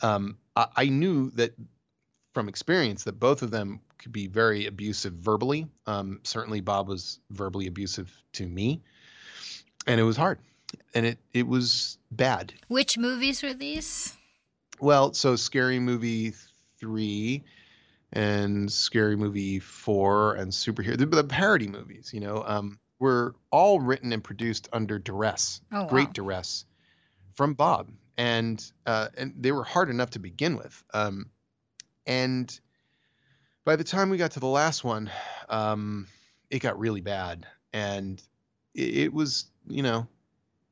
Um, 0.00 0.36
I, 0.56 0.66
I, 0.74 0.84
knew 0.86 1.30
that 1.36 1.54
from 2.32 2.48
experience 2.48 3.04
that 3.04 3.20
both 3.20 3.42
of 3.42 3.52
them 3.52 3.80
could 3.98 4.10
be 4.10 4.26
very 4.26 4.66
abusive 4.66 5.12
verbally. 5.12 5.68
Um, 5.86 6.18
certainly, 6.24 6.60
Bob 6.60 6.88
was 6.88 7.20
verbally 7.30 7.68
abusive 7.68 8.12
to 8.32 8.44
me, 8.44 8.82
and 9.86 10.00
it 10.00 10.04
was 10.04 10.16
hard, 10.16 10.40
and 10.92 11.06
it 11.06 11.18
it 11.32 11.46
was 11.46 11.98
bad. 12.10 12.52
Which 12.66 12.98
movies 12.98 13.44
were 13.44 13.54
these? 13.54 14.16
Well, 14.80 15.14
so 15.14 15.36
Scary 15.36 15.78
Movie 15.78 16.34
three 16.80 17.44
and 18.14 18.72
Scary 18.72 19.16
Movie 19.16 19.58
Four 19.58 20.34
and 20.34 20.52
superhero 20.52 20.96
the, 20.96 21.06
the 21.06 21.24
parody 21.24 21.66
movies, 21.66 22.12
you 22.14 22.20
know, 22.20 22.42
um, 22.46 22.78
were 23.00 23.34
all 23.50 23.80
written 23.80 24.12
and 24.12 24.22
produced 24.22 24.68
under 24.72 24.98
duress, 24.98 25.60
oh, 25.72 25.86
great 25.86 26.08
wow. 26.08 26.12
duress, 26.12 26.64
from 27.34 27.54
Bob, 27.54 27.90
and 28.16 28.64
uh, 28.86 29.08
and 29.18 29.34
they 29.36 29.52
were 29.52 29.64
hard 29.64 29.90
enough 29.90 30.10
to 30.10 30.20
begin 30.20 30.56
with. 30.56 30.82
Um, 30.94 31.30
and 32.06 32.58
by 33.64 33.76
the 33.76 33.84
time 33.84 34.10
we 34.10 34.16
got 34.16 34.32
to 34.32 34.40
the 34.40 34.46
last 34.46 34.84
one, 34.84 35.10
um, 35.48 36.06
it 36.50 36.60
got 36.60 36.78
really 36.78 37.00
bad, 37.00 37.46
and 37.72 38.22
it, 38.74 38.96
it 38.96 39.12
was, 39.12 39.46
you 39.66 39.82
know, 39.82 40.06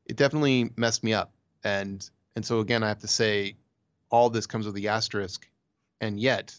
it 0.06 0.16
definitely 0.16 0.70
messed 0.76 1.02
me 1.02 1.12
up, 1.12 1.32
and 1.64 2.08
and 2.36 2.46
so 2.46 2.60
again, 2.60 2.84
I 2.84 2.88
have 2.88 3.00
to 3.00 3.08
say, 3.08 3.56
all 4.10 4.30
this 4.30 4.46
comes 4.46 4.64
with 4.64 4.76
the 4.76 4.88
asterisk, 4.88 5.48
and 6.00 6.20
yet 6.20 6.56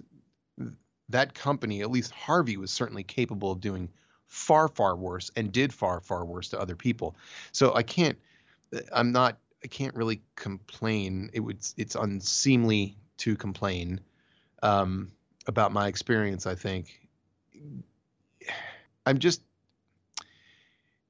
that 1.14 1.34
company, 1.34 1.82
at 1.82 1.90
least 1.90 2.12
Harvey, 2.12 2.58
was 2.58 2.72
certainly 2.72 3.04
capable 3.04 3.52
of 3.52 3.62
doing 3.62 3.90
far, 4.28 4.68
far 4.68 4.96
worse 4.96 5.32
and 5.36 5.52
did 5.52 5.74
far, 5.74 6.00
far 6.02 6.26
worse 6.26 6.50
to 6.50 6.60
other 6.60 6.76
people. 6.76 7.16
So 7.52 7.74
I 7.74 7.84
can't, 7.84 8.18
I'm 8.92 9.12
not, 9.12 9.38
I 9.64 9.68
can't 9.68 9.96
really 9.96 10.22
complain. 10.36 11.30
It 11.34 11.40
would, 11.40 11.60
it's 11.78 11.96
unseemly 11.96 12.98
to 13.18 13.36
complain 13.36 14.02
um, 14.62 15.12
about 15.48 15.72
my 15.72 15.88
experience. 15.88 16.46
I 16.46 16.56
think 16.56 17.00
I'm 19.06 19.20
just, 19.20 19.42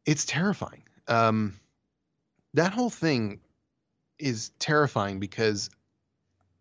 it's 0.06 0.26
terrifying. 0.26 0.84
Um, 1.08 1.60
that 2.54 2.74
whole 2.74 2.90
thing 2.90 3.40
is 4.20 4.52
terrifying 4.60 5.20
because 5.20 5.70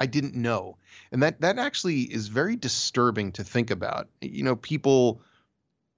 I 0.03 0.07
didn't 0.07 0.35
know. 0.35 0.79
And 1.13 1.23
that 1.23 1.43
that 1.43 1.61
actually 1.61 2.01
is 2.01 2.27
very 2.27 2.57
disturbing 2.57 3.31
to 3.33 3.45
think 3.45 3.71
about. 3.71 4.09
You 4.21 4.43
know, 4.43 4.57
people 4.57 5.23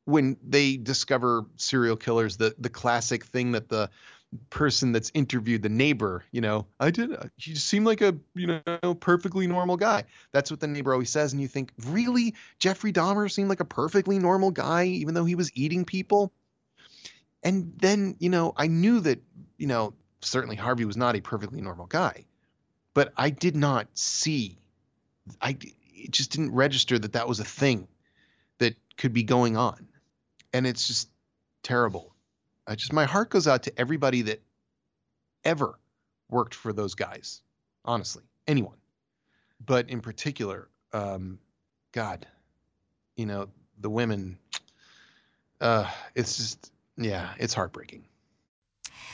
when 0.04 0.36
they 0.46 0.76
discover 0.76 1.46
serial 1.56 1.96
killers, 1.96 2.36
the 2.36 2.54
the 2.58 2.68
classic 2.68 3.24
thing 3.24 3.52
that 3.52 3.70
the 3.70 3.88
person 4.50 4.92
that's 4.92 5.10
interviewed 5.14 5.62
the 5.62 5.70
neighbor, 5.70 6.22
you 6.32 6.42
know, 6.42 6.66
I 6.78 6.90
did 6.90 7.14
uh, 7.14 7.28
he 7.38 7.54
seemed 7.54 7.86
like 7.86 8.02
a, 8.02 8.14
you 8.34 8.60
know, 8.66 8.94
perfectly 8.94 9.46
normal 9.46 9.78
guy. 9.78 10.04
That's 10.32 10.50
what 10.50 10.60
the 10.60 10.66
neighbor 10.66 10.92
always 10.92 11.08
says 11.08 11.32
and 11.32 11.40
you 11.40 11.48
think, 11.48 11.72
"Really? 11.86 12.34
Jeffrey 12.58 12.92
Dahmer 12.92 13.32
seemed 13.32 13.48
like 13.48 13.60
a 13.60 13.64
perfectly 13.64 14.18
normal 14.18 14.50
guy 14.50 14.84
even 14.84 15.14
though 15.14 15.24
he 15.24 15.34
was 15.34 15.50
eating 15.54 15.86
people?" 15.86 16.30
And 17.42 17.72
then, 17.78 18.16
you 18.18 18.28
know, 18.28 18.52
I 18.54 18.66
knew 18.66 19.00
that, 19.00 19.22
you 19.56 19.66
know, 19.66 19.94
certainly 20.20 20.56
Harvey 20.56 20.84
was 20.84 20.98
not 20.98 21.16
a 21.16 21.22
perfectly 21.22 21.62
normal 21.62 21.86
guy 21.86 22.26
but 22.94 23.12
I 23.16 23.30
did 23.30 23.56
not 23.56 23.88
see. 23.94 24.56
I 25.40 25.58
it 25.96 26.10
just 26.10 26.30
didn't 26.30 26.54
register 26.54 26.98
that 26.98 27.12
that 27.12 27.28
was 27.28 27.40
a 27.40 27.44
thing 27.44 27.88
that 28.58 28.76
could 28.96 29.12
be 29.12 29.24
going 29.24 29.56
on, 29.56 29.88
and 30.52 30.66
it's 30.66 30.86
just 30.86 31.08
terrible. 31.62 32.14
I 32.66 32.76
just 32.76 32.92
my 32.92 33.04
heart 33.04 33.30
goes 33.30 33.46
out 33.46 33.64
to 33.64 33.78
everybody 33.78 34.22
that 34.22 34.42
ever 35.44 35.78
worked 36.30 36.54
for 36.54 36.72
those 36.72 36.94
guys. 36.94 37.42
Honestly, 37.84 38.22
anyone, 38.46 38.78
but 39.64 39.90
in 39.90 40.00
particular, 40.00 40.68
um, 40.92 41.38
God, 41.92 42.26
you 43.16 43.26
know 43.26 43.48
the 43.78 43.90
women. 43.90 44.38
Uh, 45.60 45.90
it's 46.14 46.36
just 46.36 46.72
yeah, 46.96 47.30
it's 47.38 47.54
heartbreaking. 47.54 48.04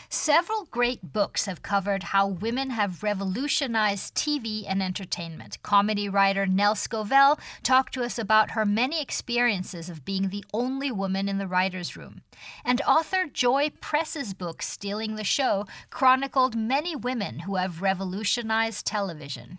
Several 0.09 0.65
great 0.71 1.13
books 1.13 1.47
have 1.47 1.63
covered 1.63 2.03
how 2.05 2.27
women 2.27 2.71
have 2.71 3.03
revolutionized 3.03 4.15
TV 4.15 4.65
and 4.69 4.83
entertainment. 4.83 5.63
Comedy 5.63 6.09
writer 6.09 6.47
Nell 6.47 6.75
Scovell 6.75 7.39
talked 7.63 7.95
to 7.95 8.03
us 8.03 8.19
about 8.19 8.53
her 8.53 8.65
many 8.65 9.01
experiences 9.01 9.89
of 9.89 10.05
being 10.05 10.29
the 10.29 10.45
only 10.53 10.91
woman 10.91 11.29
in 11.29 11.39
the 11.39 11.47
writer's 11.47 11.97
room. 11.97 12.23
And 12.65 12.81
author 12.83 13.27
Joy 13.33 13.71
Press's 13.81 14.35
book, 14.35 14.63
Stealing 14.63 15.17
the 15.17 15.25
Show, 15.25 15.67
chronicled 15.91 16.57
many 16.57 16.97
women 16.97 17.41
who 17.41 17.57
have 17.57 17.83
revolutionized 17.83 18.87
television. 18.87 19.59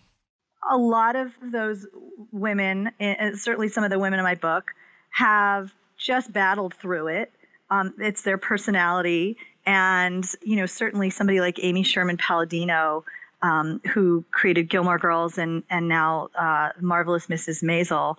A 0.70 0.78
lot 0.78 1.16
of 1.16 1.32
those 1.42 1.88
women, 2.32 2.92
eh, 3.00 3.16
eh, 3.18 3.32
certainly 3.36 3.68
some 3.68 3.84
of 3.84 3.90
the 3.90 4.00
women 4.00 4.20
in 4.20 4.24
my 4.24 4.36
book, 4.36 4.72
have 5.12 5.74
just 5.98 6.32
battled 6.32 6.74
through 6.74 7.08
it. 7.08 7.32
Um, 7.72 7.96
it's 7.98 8.22
their 8.22 8.38
personality 8.38 9.38
and, 9.66 10.26
you 10.42 10.58
know, 10.58 10.66
certainly 10.66 11.10
somebody 11.10 11.40
like 11.40 11.58
Amy 11.64 11.84
Sherman 11.84 12.18
Palladino, 12.18 13.06
um, 13.42 13.82
who 13.92 14.24
created 14.32 14.70
Gilmore 14.70 15.00
Girls 15.00 15.38
and, 15.38 15.64
and 15.70 15.88
now 15.88 16.30
uh, 16.36 16.70
Marvelous 16.80 17.28
Mrs. 17.28 17.64
Maisel, 17.64 18.16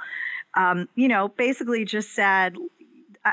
um, 0.54 0.88
you 0.94 1.08
know, 1.08 1.28
basically 1.28 1.84
just 1.84 2.12
said 2.14 2.56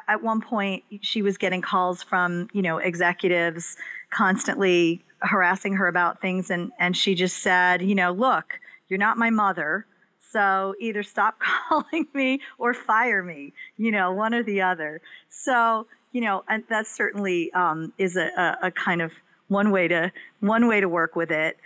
at 0.07 0.21
one 0.21 0.41
point 0.41 0.83
she 1.01 1.21
was 1.21 1.37
getting 1.37 1.61
calls 1.61 2.03
from, 2.03 2.47
you 2.53 2.61
know, 2.61 2.77
executives 2.77 3.75
constantly 4.11 5.03
harassing 5.19 5.73
her 5.73 5.87
about 5.87 6.21
things. 6.21 6.49
And, 6.49 6.71
and 6.79 6.95
she 6.95 7.15
just 7.15 7.39
said, 7.39 7.81
you 7.81 7.95
know, 7.95 8.11
look, 8.11 8.59
you're 8.87 8.99
not 8.99 9.17
my 9.17 9.29
mother. 9.29 9.85
So 10.31 10.75
either 10.79 11.03
stop 11.03 11.39
calling 11.69 12.07
me 12.13 12.41
or 12.57 12.73
fire 12.73 13.23
me, 13.23 13.53
you 13.77 13.91
know, 13.91 14.11
one 14.11 14.33
or 14.33 14.43
the 14.43 14.61
other. 14.61 15.01
So 15.29 15.87
you 16.11 16.21
know, 16.21 16.43
and 16.47 16.63
that 16.69 16.87
certainly 16.87 17.51
um, 17.53 17.93
is 17.97 18.15
a, 18.15 18.57
a, 18.63 18.71
kind 18.71 19.01
of 19.01 19.11
one 19.47 19.71
way 19.71 19.87
to 19.87 20.11
one 20.39 20.67
way 20.67 20.81
to 20.81 20.89
work 20.89 21.15
with 21.15 21.31
it. 21.31 21.57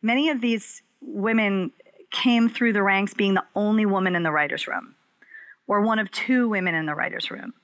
Many 0.00 0.30
of 0.30 0.40
these 0.40 0.82
women 1.00 1.72
came 2.10 2.48
through 2.48 2.72
the 2.72 2.82
ranks 2.82 3.14
being 3.14 3.34
the 3.34 3.44
only 3.54 3.86
woman 3.86 4.16
in 4.16 4.22
the 4.22 4.32
writers' 4.32 4.66
room, 4.66 4.94
or 5.66 5.80
one 5.82 5.98
of 5.98 6.10
two 6.10 6.48
women 6.48 6.74
in 6.74 6.86
the 6.86 6.94
writers' 6.94 7.30
room. 7.30 7.54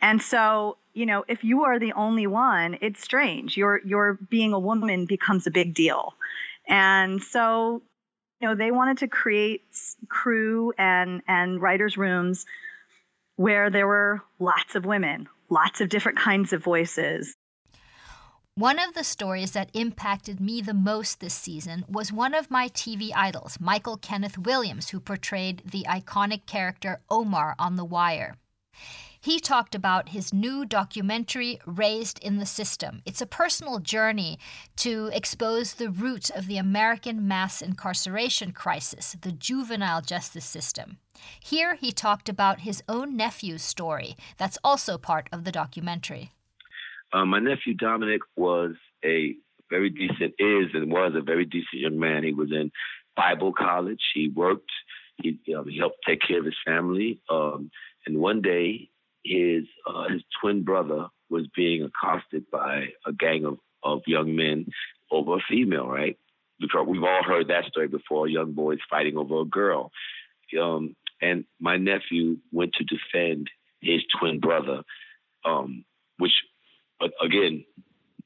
And 0.00 0.20
so, 0.20 0.76
you 0.92 1.06
know, 1.06 1.24
if 1.28 1.44
you 1.44 1.64
are 1.64 1.78
the 1.78 1.92
only 1.92 2.26
one, 2.26 2.78
it's 2.80 3.02
strange. 3.02 3.56
Your 3.56 3.80
your 3.84 4.14
being 4.14 4.52
a 4.52 4.58
woman 4.58 5.06
becomes 5.06 5.46
a 5.46 5.50
big 5.50 5.74
deal. 5.74 6.14
And 6.68 7.22
so, 7.22 7.82
you 8.40 8.48
know, 8.48 8.54
they 8.54 8.70
wanted 8.70 8.98
to 8.98 9.08
create 9.08 9.62
crew 10.08 10.72
and 10.78 11.22
and 11.28 11.60
writers' 11.60 11.96
rooms 11.96 12.46
where 13.36 13.70
there 13.70 13.86
were 13.86 14.22
lots 14.38 14.74
of 14.74 14.84
women, 14.86 15.28
lots 15.50 15.80
of 15.80 15.88
different 15.88 16.18
kinds 16.18 16.52
of 16.52 16.62
voices. 16.62 17.34
One 18.54 18.78
of 18.78 18.94
the 18.94 19.04
stories 19.04 19.52
that 19.52 19.70
impacted 19.74 20.40
me 20.40 20.62
the 20.62 20.72
most 20.72 21.20
this 21.20 21.34
season 21.34 21.84
was 21.88 22.10
one 22.10 22.32
of 22.32 22.50
my 22.50 22.68
TV 22.68 23.10
idols, 23.14 23.58
Michael 23.60 23.98
Kenneth 23.98 24.38
Williams, 24.38 24.88
who 24.88 24.98
portrayed 24.98 25.62
the 25.70 25.84
iconic 25.86 26.46
character 26.46 27.02
Omar 27.10 27.54
on 27.58 27.76
The 27.76 27.84
Wire. 27.84 28.36
He 29.20 29.40
talked 29.40 29.74
about 29.74 30.10
his 30.10 30.32
new 30.32 30.64
documentary, 30.64 31.58
Raised 31.66 32.18
in 32.20 32.38
the 32.38 32.46
System. 32.46 33.02
It's 33.04 33.20
a 33.20 33.26
personal 33.26 33.78
journey 33.78 34.38
to 34.76 35.10
expose 35.12 35.74
the 35.74 35.90
roots 35.90 36.30
of 36.30 36.46
the 36.46 36.58
American 36.58 37.26
mass 37.26 37.62
incarceration 37.62 38.52
crisis, 38.52 39.16
the 39.20 39.32
juvenile 39.32 40.00
justice 40.00 40.44
system. 40.44 40.98
Here 41.40 41.74
he 41.76 41.92
talked 41.92 42.28
about 42.28 42.60
his 42.60 42.82
own 42.88 43.16
nephew's 43.16 43.62
story. 43.62 44.16
That's 44.36 44.58
also 44.62 44.98
part 44.98 45.28
of 45.32 45.44
the 45.44 45.52
documentary. 45.52 46.32
Uh, 47.12 47.24
my 47.24 47.38
nephew 47.38 47.74
Dominic 47.74 48.20
was 48.36 48.74
a 49.04 49.34
very 49.70 49.90
decent, 49.90 50.34
is 50.38 50.66
and 50.74 50.92
was 50.92 51.12
a 51.14 51.20
very 51.20 51.44
decent 51.44 51.80
young 51.80 51.98
man. 51.98 52.24
He 52.24 52.32
was 52.32 52.52
in 52.52 52.70
Bible 53.16 53.52
college. 53.52 54.02
He 54.14 54.28
worked. 54.28 54.70
He, 55.22 55.38
um, 55.56 55.66
he 55.68 55.78
helped 55.78 55.98
take 56.06 56.20
care 56.20 56.38
of 56.38 56.44
his 56.44 56.56
family. 56.64 57.20
Um, 57.30 57.70
and 58.06 58.18
one 58.18 58.42
day, 58.42 58.90
his 59.26 59.64
uh, 59.86 60.08
his 60.08 60.22
twin 60.40 60.62
brother 60.62 61.08
was 61.28 61.46
being 61.56 61.82
accosted 61.82 62.44
by 62.50 62.86
a 63.06 63.12
gang 63.12 63.44
of, 63.44 63.58
of 63.82 64.00
young 64.06 64.36
men 64.36 64.66
over 65.10 65.36
a 65.36 65.44
female, 65.48 65.88
right? 65.88 66.16
Because 66.60 66.86
we've 66.88 67.02
all 67.02 67.22
heard 67.24 67.48
that 67.48 67.64
story 67.66 67.88
before, 67.88 68.28
young 68.28 68.52
boys 68.52 68.78
fighting 68.88 69.16
over 69.16 69.40
a 69.40 69.44
girl. 69.44 69.90
Um, 70.60 70.94
and 71.20 71.44
my 71.60 71.76
nephew 71.76 72.38
went 72.52 72.72
to 72.74 72.84
defend 72.84 73.50
his 73.80 74.02
twin 74.18 74.40
brother, 74.40 74.82
um, 75.44 75.84
which, 76.18 76.32
again, 77.20 77.64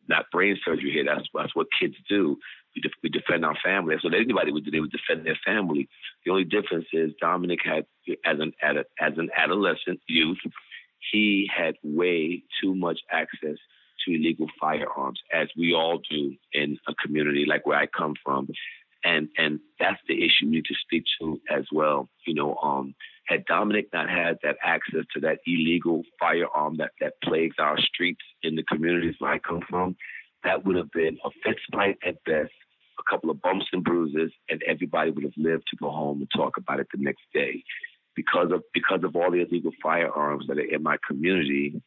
not 0.08 0.26
brain 0.30 0.58
surgery 0.64 0.92
here. 0.92 1.04
That's 1.04 1.26
that's 1.34 1.54
what 1.56 1.68
kids 1.80 1.94
do. 2.08 2.36
We, 2.74 2.82
def- 2.82 2.92
we 3.02 3.08
defend 3.08 3.44
our 3.44 3.56
family. 3.64 3.96
What 4.02 4.14
anybody 4.14 4.52
would 4.52 4.64
do. 4.64 4.70
They 4.70 4.80
would 4.80 4.92
defend 4.92 5.26
their 5.26 5.38
family. 5.44 5.88
The 6.24 6.30
only 6.30 6.44
difference 6.44 6.86
is 6.92 7.12
Dominic 7.20 7.60
had, 7.64 7.86
as 8.24 8.38
an 8.38 8.52
as 8.62 9.14
an 9.16 9.30
adolescent 9.36 10.00
youth, 10.06 10.38
he 11.12 11.48
had 11.54 11.74
way 11.82 12.42
too 12.62 12.74
much 12.74 13.00
access 13.10 13.56
to 14.06 14.14
illegal 14.14 14.46
firearms, 14.58 15.20
as 15.32 15.48
we 15.56 15.74
all 15.74 16.00
do 16.10 16.34
in 16.52 16.78
a 16.88 16.94
community 16.94 17.44
like 17.46 17.66
where 17.66 17.78
I 17.78 17.86
come 17.86 18.14
from 18.24 18.48
and 19.04 19.28
and 19.36 19.60
that's 19.78 20.00
the 20.08 20.24
issue 20.24 20.46
we 20.46 20.50
need 20.50 20.64
to 20.66 20.74
speak 20.74 21.04
to 21.20 21.40
as 21.50 21.64
well. 21.72 22.08
You 22.26 22.34
know, 22.34 22.56
um, 22.56 22.94
had 23.26 23.44
Dominic 23.46 23.88
not 23.92 24.08
had 24.08 24.38
that 24.42 24.56
access 24.62 25.04
to 25.14 25.20
that 25.20 25.38
illegal 25.46 26.02
firearm 26.18 26.76
that 26.78 26.92
that 27.00 27.14
plagues 27.22 27.56
our 27.58 27.78
streets 27.78 28.22
in 28.42 28.56
the 28.56 28.62
communities 28.64 29.14
where 29.18 29.32
I 29.32 29.38
come 29.38 29.60
from, 29.68 29.96
that 30.44 30.64
would 30.64 30.76
have 30.76 30.90
been 30.92 31.18
a 31.24 31.30
fist 31.44 31.60
fight 31.72 31.98
at 32.06 32.22
best, 32.24 32.52
a 32.98 33.10
couple 33.10 33.30
of 33.30 33.40
bumps 33.40 33.66
and 33.72 33.84
bruises, 33.84 34.32
and 34.48 34.62
everybody 34.66 35.10
would 35.10 35.24
have 35.24 35.32
lived 35.36 35.64
to 35.70 35.76
go 35.76 35.90
home 35.90 36.20
and 36.20 36.30
talk 36.34 36.56
about 36.56 36.80
it 36.80 36.88
the 36.92 37.02
next 37.02 37.22
day. 37.32 37.62
Because 38.20 38.52
of 38.52 38.62
because 38.74 39.02
of 39.02 39.16
all 39.16 39.30
the 39.30 39.40
illegal 39.40 39.72
firearms 39.82 40.44
that 40.48 40.58
are 40.58 40.74
in 40.76 40.82
my 40.82 40.96
community, 41.08 41.80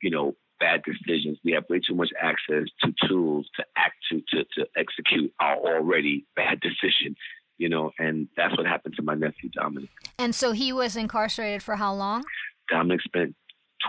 you 0.00 0.10
know, 0.10 0.36
bad 0.60 0.82
decisions. 0.84 1.38
We 1.44 1.52
have 1.52 1.64
way 1.68 1.80
too 1.80 1.96
much 1.96 2.10
access 2.20 2.68
to 2.82 2.94
tools 3.08 3.48
to 3.56 3.64
act 3.76 3.96
to 4.10 4.22
to, 4.30 4.44
to 4.56 4.66
execute 4.76 5.32
our 5.40 5.56
already 5.56 6.24
bad 6.36 6.60
decision. 6.68 7.16
You 7.58 7.68
know, 7.68 7.90
and 7.98 8.28
that's 8.36 8.56
what 8.56 8.66
happened 8.66 8.94
to 8.96 9.02
my 9.02 9.14
nephew 9.14 9.50
Dominic. 9.50 9.88
And 10.18 10.34
so 10.34 10.52
he 10.52 10.72
was 10.72 10.94
incarcerated 10.94 11.62
for 11.62 11.74
how 11.74 11.94
long? 11.94 12.22
Dominic 12.70 13.00
spent 13.00 13.34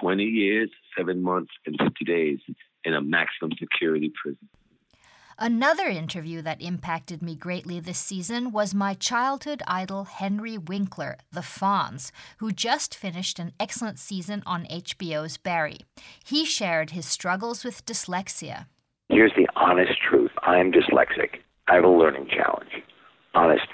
20 0.02 0.24
years, 0.24 0.70
seven 0.98 1.22
months, 1.22 1.52
and 1.66 1.78
50 1.78 2.06
days 2.06 2.40
in 2.86 2.94
a 2.94 3.02
maximum 3.02 3.52
security 3.60 4.12
prison. 4.22 4.50
Another 5.39 5.86
interview 5.86 6.41
that 6.41 6.63
impacted 6.63 7.21
me 7.21 7.36
greatly 7.36 7.80
this 7.80 8.00
season 8.00 8.52
was 8.52 8.73
my 8.73 8.95
childhood 8.95 9.62
idol 9.67 10.06
Henry 10.06 10.58
Winkler, 10.58 11.17
the 11.32 11.41
Fonz, 11.41 12.12
who 12.38 12.52
just 12.52 12.95
finished 12.95 13.38
an 13.38 13.52
excellent 13.60 14.00
season 14.00 14.41
on 14.47 14.65
HBO's 14.65 15.38
Barry. 15.38 15.82
He 16.26 16.43
shared 16.43 16.89
his 16.89 17.06
struggles 17.06 17.63
with 17.63 17.86
dyslexia. 17.86 18.65
Here's 19.10 19.34
the 19.38 19.47
honest 19.56 20.02
truth 20.02 20.32
I'm 20.41 20.71
dyslexic. 20.71 21.41
I 21.67 21.76
have 21.76 21.84
a 21.84 21.88
learning 21.88 22.30
challenge. 22.36 22.71
Honest. 23.36 23.67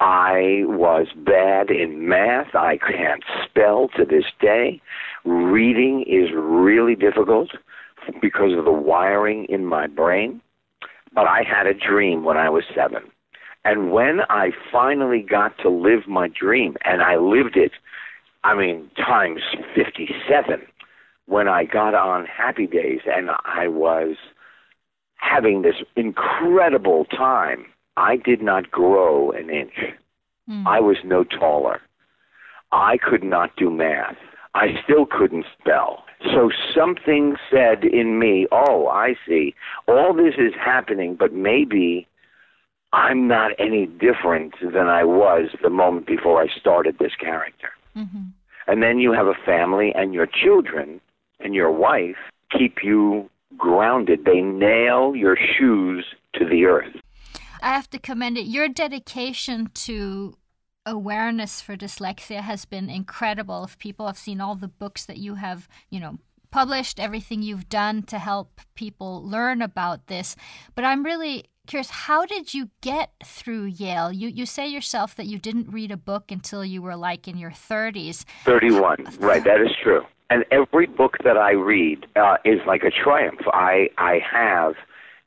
I 0.00 0.64
was 0.66 1.06
bad 1.16 1.70
in 1.70 2.08
math. 2.08 2.54
I 2.54 2.76
can't 2.76 3.24
spell 3.42 3.88
to 3.96 4.04
this 4.04 4.24
day. 4.38 4.82
Reading 5.24 6.02
is 6.02 6.28
really 6.34 6.94
difficult 6.94 7.52
because 8.20 8.56
of 8.56 8.64
the 8.64 8.72
wiring 8.72 9.46
in 9.48 9.66
my 9.66 9.86
brain. 9.86 10.40
But 11.14 11.26
I 11.26 11.42
had 11.42 11.66
a 11.66 11.74
dream 11.74 12.24
when 12.24 12.36
I 12.36 12.48
was 12.48 12.64
seven. 12.74 13.02
And 13.64 13.92
when 13.92 14.20
I 14.28 14.50
finally 14.70 15.22
got 15.22 15.56
to 15.58 15.68
live 15.68 16.08
my 16.08 16.28
dream, 16.28 16.76
and 16.84 17.00
I 17.00 17.16
lived 17.16 17.56
it, 17.56 17.72
I 18.44 18.56
mean, 18.56 18.90
times 18.96 19.40
57, 19.74 20.62
when 21.26 21.48
I 21.48 21.64
got 21.64 21.94
on 21.94 22.26
Happy 22.26 22.66
Days 22.66 23.00
and 23.06 23.30
I 23.44 23.68
was 23.68 24.16
having 25.16 25.62
this 25.62 25.76
incredible 25.94 27.04
time, 27.04 27.66
I 27.96 28.16
did 28.16 28.42
not 28.42 28.70
grow 28.70 29.30
an 29.30 29.48
inch. 29.50 29.74
Mm. 30.50 30.66
I 30.66 30.80
was 30.80 30.96
no 31.04 31.22
taller. 31.22 31.80
I 32.72 32.96
could 32.96 33.22
not 33.22 33.54
do 33.56 33.70
math. 33.70 34.16
I 34.54 34.80
still 34.84 35.06
couldn't 35.06 35.46
spell. 35.58 36.04
So 36.32 36.50
something 36.74 37.36
said 37.50 37.84
in 37.84 38.18
me, 38.18 38.46
oh, 38.52 38.86
I 38.88 39.14
see. 39.26 39.54
All 39.88 40.14
this 40.14 40.34
is 40.38 40.52
happening, 40.54 41.16
but 41.16 41.32
maybe 41.32 42.06
I'm 42.92 43.26
not 43.26 43.52
any 43.58 43.86
different 43.86 44.54
than 44.60 44.86
I 44.86 45.04
was 45.04 45.48
the 45.62 45.70
moment 45.70 46.06
before 46.06 46.42
I 46.42 46.48
started 46.48 46.98
this 46.98 47.14
character. 47.18 47.70
Mm-hmm. 47.96 48.24
And 48.66 48.82
then 48.82 48.98
you 48.98 49.12
have 49.12 49.26
a 49.26 49.34
family, 49.44 49.92
and 49.94 50.14
your 50.14 50.26
children 50.26 51.00
and 51.40 51.54
your 51.54 51.72
wife 51.72 52.16
keep 52.56 52.84
you 52.84 53.28
grounded. 53.56 54.24
They 54.24 54.40
nail 54.40 55.16
your 55.16 55.36
shoes 55.36 56.04
to 56.34 56.44
the 56.44 56.66
earth. 56.66 56.94
I 57.60 57.74
have 57.74 57.90
to 57.90 57.98
commend 57.98 58.38
it. 58.38 58.46
Your 58.46 58.68
dedication 58.68 59.70
to 59.74 60.36
awareness 60.86 61.60
for 61.60 61.76
dyslexia 61.76 62.40
has 62.40 62.64
been 62.64 62.90
incredible. 62.90 63.64
If 63.64 63.78
people 63.78 64.06
have 64.06 64.18
seen 64.18 64.40
all 64.40 64.54
the 64.54 64.68
books 64.68 65.04
that 65.06 65.18
you 65.18 65.36
have, 65.36 65.68
you 65.90 66.00
know, 66.00 66.18
published, 66.50 67.00
everything 67.00 67.42
you've 67.42 67.68
done 67.68 68.02
to 68.04 68.18
help 68.18 68.60
people 68.74 69.26
learn 69.26 69.62
about 69.62 70.06
this. 70.06 70.36
But 70.74 70.84
I'm 70.84 71.02
really 71.02 71.46
curious, 71.66 71.90
how 71.90 72.26
did 72.26 72.54
you 72.54 72.70
get 72.80 73.12
through 73.24 73.64
Yale? 73.64 74.12
You 74.12 74.28
you 74.28 74.46
say 74.46 74.68
yourself 74.68 75.16
that 75.16 75.26
you 75.26 75.38
didn't 75.38 75.70
read 75.70 75.90
a 75.90 75.96
book 75.96 76.30
until 76.30 76.64
you 76.64 76.82
were 76.82 76.96
like 76.96 77.26
in 77.26 77.38
your 77.38 77.50
30s. 77.50 78.24
31, 78.44 79.06
right? 79.18 79.42
That 79.44 79.60
is 79.60 79.70
true. 79.82 80.04
And 80.30 80.44
every 80.50 80.86
book 80.86 81.16
that 81.24 81.36
I 81.36 81.52
read 81.52 82.06
uh, 82.16 82.36
is 82.44 82.60
like 82.66 82.82
a 82.84 82.90
triumph. 82.90 83.40
I 83.52 83.88
I 83.98 84.20
have 84.30 84.74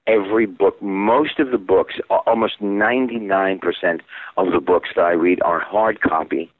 every 0.07 0.45
book. 0.45 0.81
Most 0.81 1.39
of 1.39 1.51
the 1.51 1.57
books, 1.57 1.95
almost 2.09 2.61
99% 2.61 4.01
of 4.37 4.51
the 4.51 4.59
books 4.59 4.89
that 4.95 5.01
I 5.01 5.11
read 5.11 5.41
are 5.43 5.59
hard 5.59 6.01
copy 6.01 6.51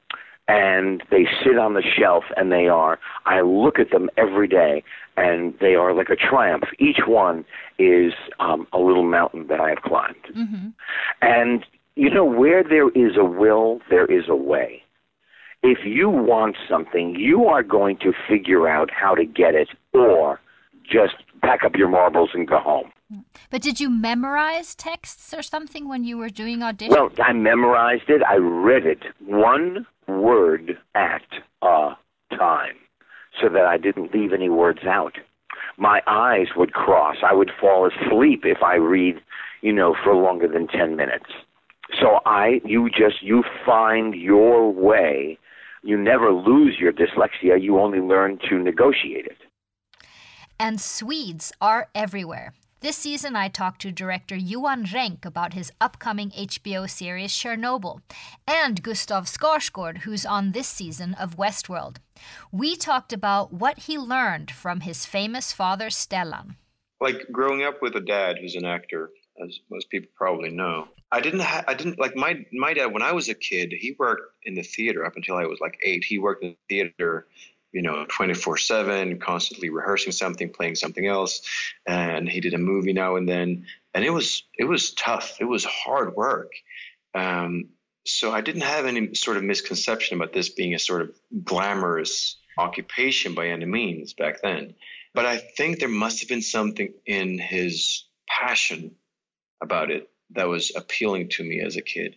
and 0.48 1.04
they 1.10 1.28
sit 1.44 1.58
on 1.58 1.74
the 1.74 1.82
shelf 1.82 2.26
and 2.38 2.52
they 2.52 2.68
are 2.68 3.00
I 3.26 3.42
look 3.42 3.80
at 3.80 3.90
them 3.90 4.10
every 4.18 4.48
day 4.48 4.84
and 5.18 5.54
they 5.60 5.76
are 5.76 5.94
like 5.94 6.10
a 6.10 6.16
triumph. 6.16 6.66
Each 6.78 7.00
one 7.08 7.46
is 7.80 8.14
um, 8.40 8.68
a 8.74 8.78
little 8.78 9.04
mountain 9.04 9.48
that 9.48 9.60
I 9.60 9.70
have 9.70 9.82
climbed. 9.82 10.16
Mm-hmm. 10.36 10.68
And 11.22 11.66
you 11.96 12.10
know 12.10 12.26
where 12.26 12.64
there 12.64 12.90
is 12.90 13.18
a 13.18 13.24
will, 13.24 13.80
there 13.90 14.06
is 14.06 14.26
a 14.28 14.36
way. 14.36 14.84
If 15.64 15.80
you 15.84 16.10
want 16.10 16.58
something, 16.70 17.16
you 17.16 17.46
are 17.46 17.64
going 17.64 17.98
to 18.00 18.14
figure 18.30 18.68
out 18.68 18.92
how 18.92 19.16
to 19.16 19.26
get 19.26 19.56
it 19.56 19.70
or 19.94 20.40
just 20.92 21.16
pack 21.42 21.64
up 21.64 21.76
your 21.76 21.90
marbles 21.90 22.30
and 22.34 22.48
go 22.48 22.60
home. 22.60 22.92
But 23.50 23.62
did 23.62 23.80
you 23.80 23.90
memorize 23.90 24.74
texts 24.74 25.34
or 25.34 25.42
something 25.42 25.88
when 25.88 26.04
you 26.04 26.18
were 26.18 26.30
doing 26.30 26.60
auditions? 26.60 26.90
Well, 26.90 27.10
I 27.24 27.34
memorized 27.34 28.10
it. 28.10 28.22
I 28.24 28.36
read 28.36 28.86
it 28.86 29.04
one 29.26 29.86
word 30.08 30.78
at 30.96 31.22
a 31.62 31.92
time 32.32 32.76
so 33.40 33.50
that 33.50 33.66
I 33.66 33.78
didn't 33.78 34.14
leave 34.14 34.34
any 34.34 34.50
words 34.50 34.86
out. 34.86 35.18
My 35.78 36.02
eyes 36.08 36.48
would 36.56 36.74
cross. 36.74 37.18
I 37.24 37.34
would 37.34 37.52
fall 37.60 37.88
asleep 37.88 38.42
if 38.44 38.64
I 38.64 38.76
read, 38.76 39.22
you 39.62 39.74
know, 39.74 39.96
for 40.04 40.16
longer 40.16 40.48
than 40.48 40.68
10 40.68 40.96
minutes. 40.96 41.30
So 42.00 42.20
I 42.26 42.62
you 42.66 42.90
just 42.90 43.22
you 43.22 43.44
find 43.66 44.16
your 44.16 44.72
way. 44.72 45.38
You 45.84 45.98
never 45.98 46.32
lose 46.32 46.78
your 46.80 46.92
dyslexia, 46.92 47.62
you 47.62 47.80
only 47.80 48.00
learn 48.00 48.40
to 48.50 48.58
negotiate 48.58 49.28
it. 49.28 49.38
And 50.60 50.80
Swedes 50.80 51.52
are 51.60 51.90
everywhere. 51.94 52.54
This 52.80 52.96
season, 52.98 53.36
I 53.36 53.50
talked 53.50 53.82
to 53.82 53.92
director 53.92 54.36
Johan 54.36 54.86
Renck 54.94 55.26
about 55.26 55.54
his 55.54 55.72
upcoming 55.82 56.30
HBO 56.32 56.90
series 56.90 57.32
Chernobyl, 57.32 58.02
and 58.48 58.82
Gustaf 58.82 59.26
Skarsgård, 59.26 60.00
who's 60.00 60.26
on 60.26 60.52
this 60.52 60.68
season 60.68 61.14
of 61.16 61.36
Westworld. 61.36 61.98
We 62.52 62.76
talked 62.76 63.12
about 63.12 63.52
what 63.52 63.80
he 63.80 63.98
learned 63.98 64.52
from 64.52 64.82
his 64.82 65.06
famous 65.06 65.52
father, 65.52 65.88
Stellan. 65.88 66.56
Like 67.02 67.26
growing 67.32 67.64
up 67.64 67.82
with 67.82 67.96
a 67.96 68.02
dad 68.02 68.38
who's 68.40 68.56
an 68.56 68.66
actor, 68.66 69.10
as 69.44 69.60
most 69.70 69.90
people 69.90 70.10
probably 70.16 70.52
know, 70.52 70.88
I 71.12 71.20
didn't. 71.20 71.42
Ha- 71.42 71.66
I 71.68 71.74
didn't 71.74 72.00
like 72.00 72.16
my 72.16 72.46
my 72.54 72.74
dad 72.74 72.94
when 72.94 73.02
I 73.02 73.12
was 73.12 73.30
a 73.30 73.36
kid. 73.36 73.74
He 73.78 73.96
worked 74.00 74.34
in 74.44 74.56
the 74.56 74.64
theater 74.64 75.06
up 75.06 75.16
until 75.16 75.36
I 75.36 75.46
was 75.46 75.60
like 75.60 75.78
eight. 75.84 76.04
He 76.04 76.20
worked 76.20 76.44
in 76.44 76.52
the 76.52 76.58
theater 76.68 77.28
you 77.76 77.82
know 77.82 78.06
24 78.08 78.58
7 78.58 79.20
constantly 79.20 79.70
rehearsing 79.70 80.14
something 80.14 80.50
playing 80.50 80.76
something 80.76 81.06
else. 81.06 81.42
And 81.86 82.28
he 82.28 82.40
did 82.40 82.54
a 82.54 82.58
movie 82.58 82.94
now 82.94 83.18
and 83.18 83.28
then. 83.28 83.66
And 83.94 84.06
it 84.06 84.12
was 84.12 84.44
it 84.58 84.64
was 84.64 84.94
tough. 84.94 85.38
It 85.42 85.46
was 85.46 85.66
hard 85.66 86.16
work. 86.16 86.54
Um, 87.14 87.70
so 88.08 88.32
i 88.32 88.42
didn't 88.42 88.62
have 88.62 88.86
any 88.86 89.16
sort 89.16 89.36
of 89.36 89.44
misconception 89.44 90.16
about 90.16 90.32
this 90.32 90.50
being 90.50 90.76
a 90.76 90.80
sort 90.80 91.02
of 91.02 91.16
glamorous 91.44 92.38
occupation 92.58 93.34
by 93.34 93.48
any 93.48 93.66
means 93.66 94.14
back 94.14 94.42
then. 94.42 94.76
But 95.14 95.26
i 95.26 95.38
think 95.38 95.80
there 95.80 95.90
must 95.90 96.20
have 96.22 96.30
been 96.30 96.42
something 96.42 96.94
in 97.06 97.40
his 97.40 98.06
passion 98.28 98.96
about 99.62 99.92
it 99.92 100.10
that 100.32 100.48
was 100.48 100.72
appealing 100.76 101.30
to 101.30 101.44
me 101.44 101.62
as 101.62 101.78
a 101.78 101.82
kid. 101.82 102.16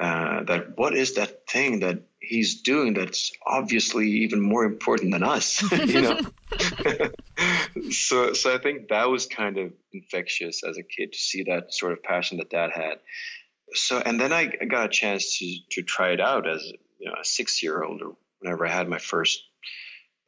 Uh, 0.00 0.42
that 0.44 0.76
what 0.76 0.94
is 0.94 1.14
that 1.14 1.46
thing 1.48 1.80
that 1.80 2.02
he's 2.26 2.62
doing 2.62 2.94
that's 2.94 3.32
obviously 3.46 4.08
even 4.08 4.40
more 4.40 4.64
important 4.64 5.12
than 5.12 5.22
us 5.22 5.62
you 5.86 6.02
know? 6.02 6.20
So 7.90 8.32
so 8.32 8.54
i 8.54 8.58
think 8.58 8.88
that 8.88 9.10
was 9.10 9.26
kind 9.26 9.58
of 9.58 9.72
infectious 9.92 10.62
as 10.62 10.78
a 10.78 10.82
kid 10.82 11.12
to 11.12 11.18
see 11.18 11.44
that 11.44 11.74
sort 11.74 11.92
of 11.92 12.02
passion 12.02 12.38
that 12.38 12.50
dad 12.50 12.70
had. 12.72 12.98
So 13.72 14.00
and 14.04 14.20
then 14.20 14.32
i 14.32 14.46
got 14.46 14.86
a 14.86 14.88
chance 14.88 15.38
to 15.38 15.56
to 15.72 15.82
try 15.82 16.10
it 16.12 16.20
out 16.20 16.48
as 16.48 16.62
you 16.98 17.08
know 17.08 17.16
a 17.20 17.24
six 17.24 17.62
year 17.62 17.82
old 17.82 18.02
or 18.02 18.16
whenever 18.38 18.66
i 18.66 18.70
had 18.70 18.88
my 18.88 18.98
first 18.98 19.42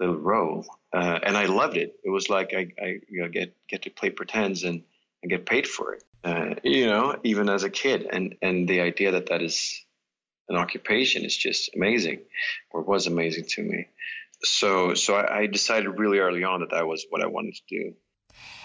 little 0.01 0.17
role 0.17 0.67
uh, 0.93 1.19
and 1.23 1.37
i 1.37 1.47
loved 1.47 1.77
it. 1.77 1.95
It 2.05 2.11
was 2.11 2.29
like 2.29 2.53
i, 2.53 2.69
I 2.83 3.01
you 3.09 3.23
know, 3.23 3.29
get 3.29 3.57
get 3.69 3.83
to 3.83 3.91
play 3.91 4.11
pretends 4.11 4.65
and, 4.65 4.83
and 5.23 5.31
get 5.31 5.47
paid 5.47 5.67
for 5.67 5.95
it 5.95 6.03
uh, 6.25 6.55
you 6.65 6.87
know 6.87 7.17
even 7.23 7.49
as 7.49 7.63
a 7.63 7.71
kid. 7.71 8.07
And 8.11 8.35
and 8.43 8.69
the 8.69 8.81
idea 8.81 9.13
that 9.13 9.27
that 9.27 9.43
is 9.43 9.86
an 10.49 10.57
occupation 10.57 11.25
is 11.25 11.37
just 11.37 11.71
amazing, 11.75 12.21
or 12.71 12.83
was 12.83 13.07
amazing 13.07 13.45
to 13.51 13.63
me. 13.63 13.89
So, 14.43 14.95
so 14.95 15.15
I, 15.15 15.41
I 15.41 15.47
decided 15.47 15.99
really 15.99 16.19
early 16.19 16.45
on 16.45 16.61
that 16.61 16.71
that 16.71 16.87
was 16.87 17.07
what 17.09 17.23
I 17.23 17.27
wanted 17.27 17.55
to 17.55 17.63
do. 17.69 17.95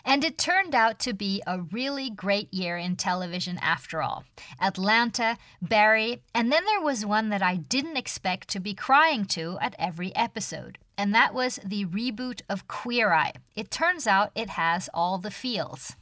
And 0.04 0.24
it 0.24 0.38
turned 0.38 0.76
out 0.76 1.00
to 1.00 1.14
be 1.14 1.42
a 1.46 1.62
really 1.62 2.10
great 2.10 2.54
year 2.54 2.76
in 2.76 2.96
television 2.96 3.58
after 3.60 4.02
all. 4.02 4.26
Atlanta, 4.60 5.38
Barry, 5.62 6.24
and 6.34 6.52
then 6.52 6.66
there 6.66 6.82
was 6.82 7.06
one 7.06 7.30
that 7.30 7.44
I 7.44 7.56
didn't 7.56 7.98
expect 7.98 8.48
to 8.50 8.60
be 8.60 8.74
crying 8.74 9.26
to 9.26 9.58
at 9.62 9.76
every 9.78 10.14
episode, 10.16 10.78
and 10.98 11.14
that 11.16 11.34
was 11.34 11.60
the 11.64 11.86
reboot 11.86 12.42
of 12.50 12.68
Queer 12.68 13.14
Eye. 13.14 13.34
It 13.56 13.72
turns 13.72 14.08
out 14.08 14.32
it 14.36 14.50
has 14.50 14.90
all 14.94 15.18
the 15.18 15.32
feels. 15.32 15.96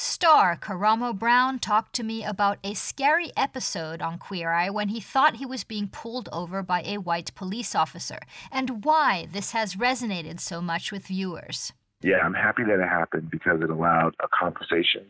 Star 0.00 0.56
Karamo 0.56 1.12
Brown 1.12 1.58
talked 1.58 1.94
to 1.96 2.02
me 2.02 2.24
about 2.24 2.56
a 2.64 2.72
scary 2.72 3.32
episode 3.36 4.00
on 4.00 4.16
Queer 4.16 4.50
Eye 4.50 4.70
when 4.70 4.88
he 4.88 4.98
thought 4.98 5.36
he 5.36 5.44
was 5.44 5.62
being 5.62 5.88
pulled 5.88 6.26
over 6.32 6.62
by 6.62 6.80
a 6.86 6.96
white 6.96 7.34
police 7.34 7.74
officer, 7.74 8.18
and 8.50 8.82
why 8.82 9.28
this 9.30 9.52
has 9.52 9.76
resonated 9.76 10.40
so 10.40 10.62
much 10.62 10.90
with 10.90 11.08
viewers. 11.08 11.74
Yeah, 12.00 12.20
I'm 12.24 12.32
happy 12.32 12.64
that 12.64 12.80
it 12.80 12.88
happened 12.88 13.30
because 13.30 13.60
it 13.60 13.68
allowed 13.68 14.14
a 14.24 14.28
conversation 14.28 15.04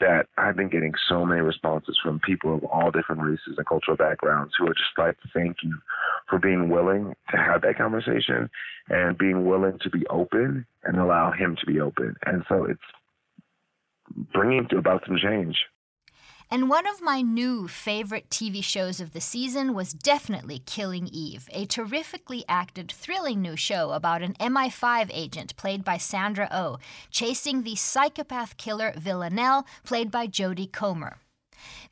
that 0.00 0.26
I've 0.38 0.56
been 0.56 0.70
getting 0.70 0.94
so 1.06 1.26
many 1.26 1.42
responses 1.42 1.98
from 2.02 2.18
people 2.20 2.54
of 2.54 2.64
all 2.64 2.90
different 2.90 3.20
races 3.20 3.56
and 3.58 3.66
cultural 3.66 3.98
backgrounds 3.98 4.54
who 4.58 4.64
are 4.64 4.74
just 4.74 4.96
like, 4.96 5.16
thank 5.34 5.58
you 5.62 5.78
for 6.30 6.38
being 6.38 6.70
willing 6.70 7.12
to 7.30 7.36
have 7.36 7.60
that 7.60 7.76
conversation 7.76 8.48
and 8.88 9.18
being 9.18 9.44
willing 9.44 9.78
to 9.82 9.90
be 9.90 10.06
open 10.06 10.64
and 10.84 10.96
allow 10.96 11.30
him 11.30 11.58
to 11.60 11.66
be 11.66 11.78
open. 11.78 12.14
And 12.24 12.42
so 12.48 12.64
it's 12.64 12.80
bringing 14.32 14.68
to 14.68 14.78
about 14.78 15.02
some 15.06 15.16
change. 15.16 15.56
And 16.50 16.68
one 16.68 16.86
of 16.86 17.02
my 17.02 17.22
new 17.22 17.66
favorite 17.68 18.28
TV 18.28 18.62
shows 18.62 19.00
of 19.00 19.12
the 19.12 19.20
season 19.20 19.74
was 19.74 19.92
definitely 19.92 20.60
Killing 20.66 21.08
Eve, 21.10 21.48
a 21.50 21.64
terrifically 21.66 22.44
acted, 22.48 22.92
thrilling 22.92 23.40
new 23.40 23.56
show 23.56 23.90
about 23.92 24.22
an 24.22 24.34
MI5 24.34 25.10
agent 25.12 25.56
played 25.56 25.84
by 25.84 25.96
Sandra 25.96 26.48
O, 26.52 26.64
oh, 26.64 26.78
chasing 27.10 27.62
the 27.62 27.74
psychopath 27.74 28.56
killer 28.56 28.92
Villanelle, 28.96 29.66
played 29.84 30.10
by 30.10 30.26
Jodie 30.26 30.70
Comer. 30.70 31.16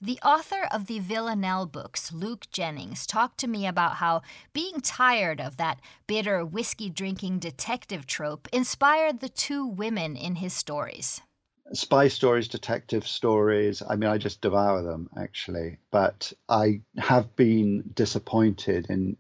The 0.01 0.19
author 0.23 0.69
of 0.71 0.87
the 0.87 0.99
Villanelle 0.99 1.67
books, 1.67 2.13
Luke 2.13 2.47
Jennings, 2.51 3.07
talked 3.07 3.39
to 3.39 3.49
me 3.49 3.67
about 3.67 3.97
how 3.97 4.21
being 4.53 4.81
tired 4.81 5.41
of 5.41 5.57
that 5.57 5.81
bitter 6.07 6.45
whiskey 6.45 6.91
drinking 6.91 7.39
detective 7.39 8.07
trope 8.07 8.49
inspired 8.53 9.21
the 9.21 9.31
two 9.31 9.67
women 9.67 10.15
in 10.15 10.37
his 10.37 10.53
stories 10.53 11.23
spy 11.73 12.09
stories, 12.09 12.49
detective 12.49 13.07
stories. 13.07 13.83
I 13.89 13.97
mean, 13.97 14.11
I 14.11 14.19
just 14.19 14.41
devour 14.41 14.83
them 14.83 15.09
actually. 15.17 15.79
But 15.91 16.33
I 16.49 16.83
have 16.99 17.35
been 17.37 17.85
disappointed 17.95 18.87
in 18.89 19.17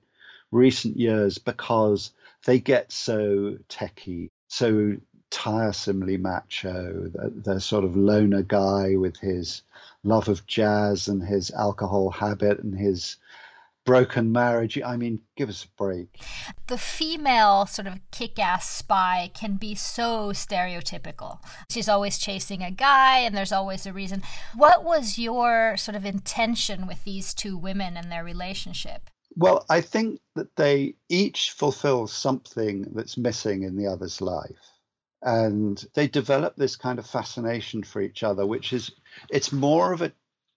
recent 0.50 0.96
years 0.96 1.38
because 1.38 2.12
they 2.44 2.58
get 2.58 2.92
so 2.92 3.56
techy, 3.68 4.30
so 4.48 4.96
tiresomely 5.30 6.16
macho. 6.16 7.10
The, 7.12 7.32
the 7.34 7.60
sort 7.60 7.84
of 7.84 7.96
loner 7.96 8.42
guy 8.42 8.96
with 8.96 9.16
his 9.16 9.62
love 10.04 10.28
of 10.28 10.46
jazz 10.46 11.08
and 11.08 11.22
his 11.22 11.50
alcohol 11.50 12.10
habit 12.10 12.60
and 12.60 12.76
his 12.76 13.16
broken 13.84 14.32
marriage. 14.32 14.80
I 14.80 14.96
mean, 14.96 15.20
give 15.36 15.48
us 15.48 15.64
a 15.64 15.76
break. 15.76 16.20
The 16.66 16.78
female 16.78 17.66
sort 17.66 17.88
of 17.88 17.98
kick 18.10 18.38
ass 18.38 18.68
spy 18.68 19.30
can 19.34 19.54
be 19.56 19.74
so 19.74 20.30
stereotypical. 20.30 21.38
She's 21.70 21.88
always 21.88 22.18
chasing 22.18 22.62
a 22.62 22.70
guy, 22.70 23.18
and 23.18 23.36
there's 23.36 23.52
always 23.52 23.86
a 23.86 23.92
reason. 23.92 24.22
What 24.54 24.84
was 24.84 25.18
your 25.18 25.76
sort 25.76 25.96
of 25.96 26.04
intention 26.04 26.86
with 26.86 27.04
these 27.04 27.34
two 27.34 27.56
women 27.56 27.96
and 27.96 28.10
their 28.10 28.24
relationship? 28.24 29.10
Well, 29.34 29.64
I 29.70 29.80
think 29.80 30.20
that 30.34 30.56
they 30.56 30.94
each 31.08 31.52
fulfill 31.52 32.06
something 32.06 32.92
that's 32.94 33.16
missing 33.16 33.62
in 33.62 33.76
the 33.76 33.86
other's 33.86 34.20
life. 34.20 34.50
And 35.24 35.82
they 35.94 36.08
develop 36.08 36.56
this 36.56 36.74
kind 36.74 36.98
of 36.98 37.06
fascination 37.06 37.84
for 37.84 38.02
each 38.02 38.24
other, 38.24 38.44
which 38.44 38.72
is, 38.72 38.90
it's 39.30 39.52
more 39.52 39.92
of 39.92 40.02
a 40.02 40.12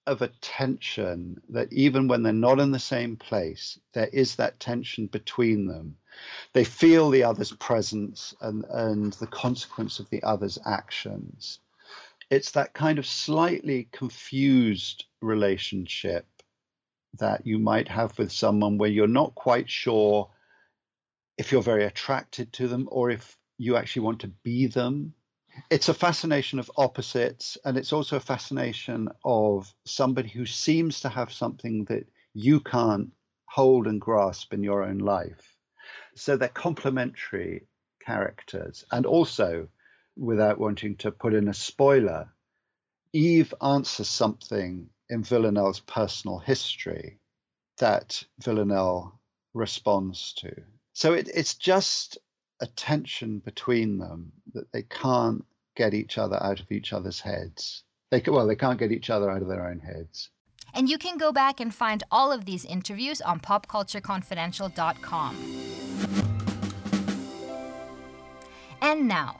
of 0.07 0.21
a 0.21 0.27
tension 0.41 1.41
that 1.49 1.71
even 1.73 2.07
when 2.07 2.23
they're 2.23 2.33
not 2.33 2.59
in 2.59 2.71
the 2.71 2.79
same 2.79 3.15
place, 3.17 3.79
there 3.93 4.09
is 4.11 4.35
that 4.35 4.59
tension 4.59 5.07
between 5.07 5.67
them 5.67 5.97
they 6.53 6.63
feel 6.63 7.09
the 7.09 7.23
other's 7.23 7.51
presence 7.51 8.33
and, 8.41 8.63
and 8.69 9.13
the 9.13 9.27
consequence 9.27 9.99
of 9.99 10.09
the 10.09 10.23
other's 10.23 10.57
actions. 10.65 11.59
It's 12.29 12.51
that 12.51 12.73
kind 12.73 12.97
of 12.97 13.05
slightly 13.05 13.87
confused 13.91 15.05
relationship 15.21 16.25
that 17.19 17.45
you 17.45 17.59
might 17.59 17.87
have 17.87 18.17
with 18.17 18.31
someone 18.31 18.77
where 18.77 18.89
you're 18.89 19.07
not 19.07 19.35
quite 19.35 19.69
sure 19.69 20.29
if 21.37 21.51
you're 21.51 21.61
very 21.61 21.85
attracted 21.85 22.51
to 22.53 22.67
them 22.67 22.87
or 22.91 23.11
if 23.11 23.37
you 23.57 23.77
actually 23.77 24.01
want 24.03 24.21
to 24.21 24.27
be 24.27 24.67
them. 24.67 25.13
It's 25.69 25.89
a 25.89 25.93
fascination 25.93 26.59
of 26.59 26.71
opposites, 26.77 27.57
and 27.63 27.77
it's 27.77 27.93
also 27.93 28.17
a 28.17 28.21
fascination 28.21 29.09
of 29.23 29.73
somebody 29.85 30.29
who 30.29 30.45
seems 30.45 31.01
to 31.01 31.09
have 31.09 31.31
something 31.31 31.85
that 31.85 32.07
you 32.33 32.59
can't 32.59 33.11
hold 33.45 33.87
and 33.87 34.01
grasp 34.01 34.53
in 34.53 34.63
your 34.63 34.83
own 34.83 34.97
life. 34.97 35.55
So 36.15 36.37
they're 36.37 36.49
complementary 36.49 37.67
characters. 38.05 38.85
And 38.91 39.05
also, 39.05 39.69
without 40.15 40.59
wanting 40.59 40.97
to 40.97 41.11
put 41.11 41.33
in 41.33 41.47
a 41.47 41.53
spoiler, 41.53 42.29
Eve 43.13 43.53
answers 43.61 44.09
something 44.09 44.89
in 45.09 45.23
Villanelle's 45.23 45.79
personal 45.79 46.39
history 46.39 47.19
that 47.77 48.23
Villanelle 48.39 49.19
responds 49.53 50.33
to. 50.33 50.53
So 50.93 51.13
it, 51.13 51.29
it's 51.33 51.55
just 51.55 52.17
a 52.61 52.67
tension 52.67 53.39
between 53.39 53.97
them 53.97 54.31
that 54.53 54.71
they 54.71 54.83
can't 54.83 55.43
get 55.75 55.93
each 55.93 56.17
other 56.17 56.41
out 56.41 56.59
of 56.59 56.71
each 56.71 56.93
other's 56.93 57.19
heads. 57.19 57.83
They 58.11 58.21
well, 58.27 58.47
they 58.47 58.55
can't 58.55 58.79
get 58.79 58.91
each 58.91 59.09
other 59.09 59.29
out 59.29 59.41
of 59.41 59.47
their 59.47 59.67
own 59.67 59.79
heads. 59.79 60.29
And 60.73 60.89
you 60.89 60.97
can 60.97 61.17
go 61.17 61.31
back 61.31 61.59
and 61.59 61.73
find 61.73 62.03
all 62.11 62.31
of 62.31 62.45
these 62.45 62.65
interviews 62.65 63.21
on 63.21 63.39
popcultureconfidential.com. 63.39 65.35
And 68.81 69.07
now, 69.07 69.37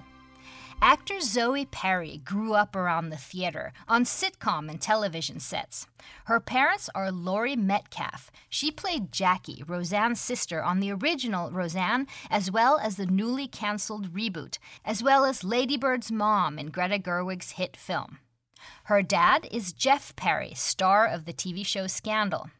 Actor 0.88 1.22
Zoe 1.22 1.66
Perry 1.66 2.22
grew 2.24 2.54
up 2.54 2.76
around 2.76 3.10
the 3.10 3.18
theater, 3.18 3.74
on 3.88 4.04
sitcom 4.04 4.70
and 4.70 4.80
television 4.80 5.40
sets. 5.40 5.88
Her 6.26 6.40
parents 6.40 6.92
are 6.94 7.12
Laurie 7.12 7.56
Metcalf. 7.56 8.30
She 8.50 8.70
played 8.70 9.12
Jackie, 9.12 9.64
Roseanne's 9.66 10.22
sister, 10.22 10.64
on 10.64 10.80
the 10.80 10.92
original 10.92 11.50
Roseanne, 11.50 12.06
as 12.30 12.52
well 12.52 12.78
as 12.78 12.98
the 12.98 13.08
newly 13.08 13.48
canceled 13.48 14.14
reboot, 14.14 14.60
as 14.86 15.02
well 15.02 15.26
as 15.26 15.44
Lady 15.44 15.76
Bird's 15.76 16.12
mom 16.12 16.60
in 16.60 16.70
Greta 16.70 17.00
Gerwig's 17.00 17.54
hit 17.54 17.76
film. 17.76 18.20
Her 18.84 19.02
dad 19.02 19.48
is 19.52 19.74
Jeff 19.74 20.16
Perry, 20.16 20.54
star 20.54 21.08
of 21.08 21.26
the 21.26 21.34
TV 21.34 21.66
show 21.66 21.88
Scandal. 21.88 22.52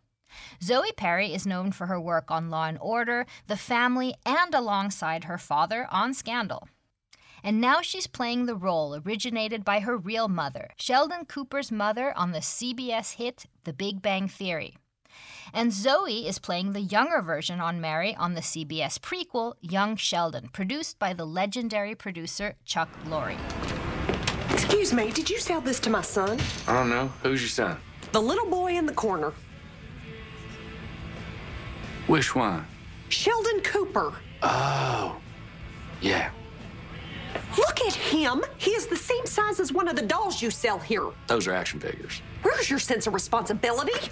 Zoe 0.64 0.94
Perry 0.98 1.32
is 1.32 1.46
known 1.46 1.72
for 1.72 1.86
her 1.86 2.02
work 2.02 2.32
on 2.32 2.50
Law 2.50 2.66
and 2.66 2.80
Order, 2.82 3.28
The 3.46 3.56
Family, 3.56 4.16
and 4.26 4.56
alongside 4.56 5.26
her 5.26 5.38
father 5.38 5.88
on 5.92 6.16
Scandal 6.16 6.68
and 7.46 7.62
now 7.62 7.80
she's 7.80 8.08
playing 8.08 8.48
the 8.48 8.56
role 8.56 9.00
originated 9.06 9.64
by 9.64 9.80
her 9.82 9.96
real 9.96 10.28
mother, 10.28 10.72
Sheldon 10.78 11.26
Cooper's 11.26 11.72
mother 11.72 12.12
on 12.18 12.32
the 12.32 12.40
CBS 12.40 13.14
hit 13.14 13.46
The 13.66 13.72
Big 13.72 14.02
Bang 14.02 14.28
Theory. 14.28 14.78
And 15.54 15.72
Zoe 15.72 16.28
is 16.28 16.40
playing 16.40 16.74
the 16.74 16.82
younger 16.82 17.22
version 17.22 17.62
on 17.62 17.80
Mary 17.80 18.16
on 18.16 18.34
the 18.34 18.42
CBS 18.42 18.98
prequel 19.00 19.54
Young 19.62 19.96
Sheldon, 19.96 20.50
produced 20.54 20.98
by 20.98 21.14
the 21.14 21.24
legendary 21.24 21.94
producer 21.94 22.56
Chuck 22.66 22.90
Lorre. 23.06 23.38
Excuse 24.50 24.92
me, 24.92 25.12
did 25.12 25.30
you 25.30 25.38
sell 25.40 25.62
this 25.62 25.80
to 25.82 25.92
my 25.92 26.02
son? 26.02 26.40
I 26.68 26.74
don't 26.74 26.90
know. 26.90 27.14
Who's 27.22 27.42
your 27.42 27.50
son? 27.50 27.78
The 28.12 28.22
little 28.22 28.50
boy 28.50 28.76
in 28.76 28.88
the 28.88 28.94
corner. 28.94 29.34
Which 32.08 32.36
one? 32.36 32.66
Sheldon 33.10 33.62
Cooper. 33.62 34.14
Oh, 34.42 35.18
yeah. 36.02 36.32
Look 37.58 37.82
at 37.82 37.94
him. 37.94 38.44
He 38.58 38.72
is 38.72 38.88
the 38.88 38.96
same 38.96 39.26
size 39.26 39.60
as 39.60 39.72
one 39.72 39.88
of 39.88 39.96
the 39.96 40.02
dolls 40.02 40.42
you 40.42 40.52
sell 40.52 40.80
here. 40.80 41.10
Those 41.28 41.48
are 41.48 41.54
action 41.54 41.80
figures. 41.80 42.22
Where's 42.44 42.70
your 42.70 42.80
sense 42.80 43.08
of 43.08 43.14
responsibility? 43.14 44.10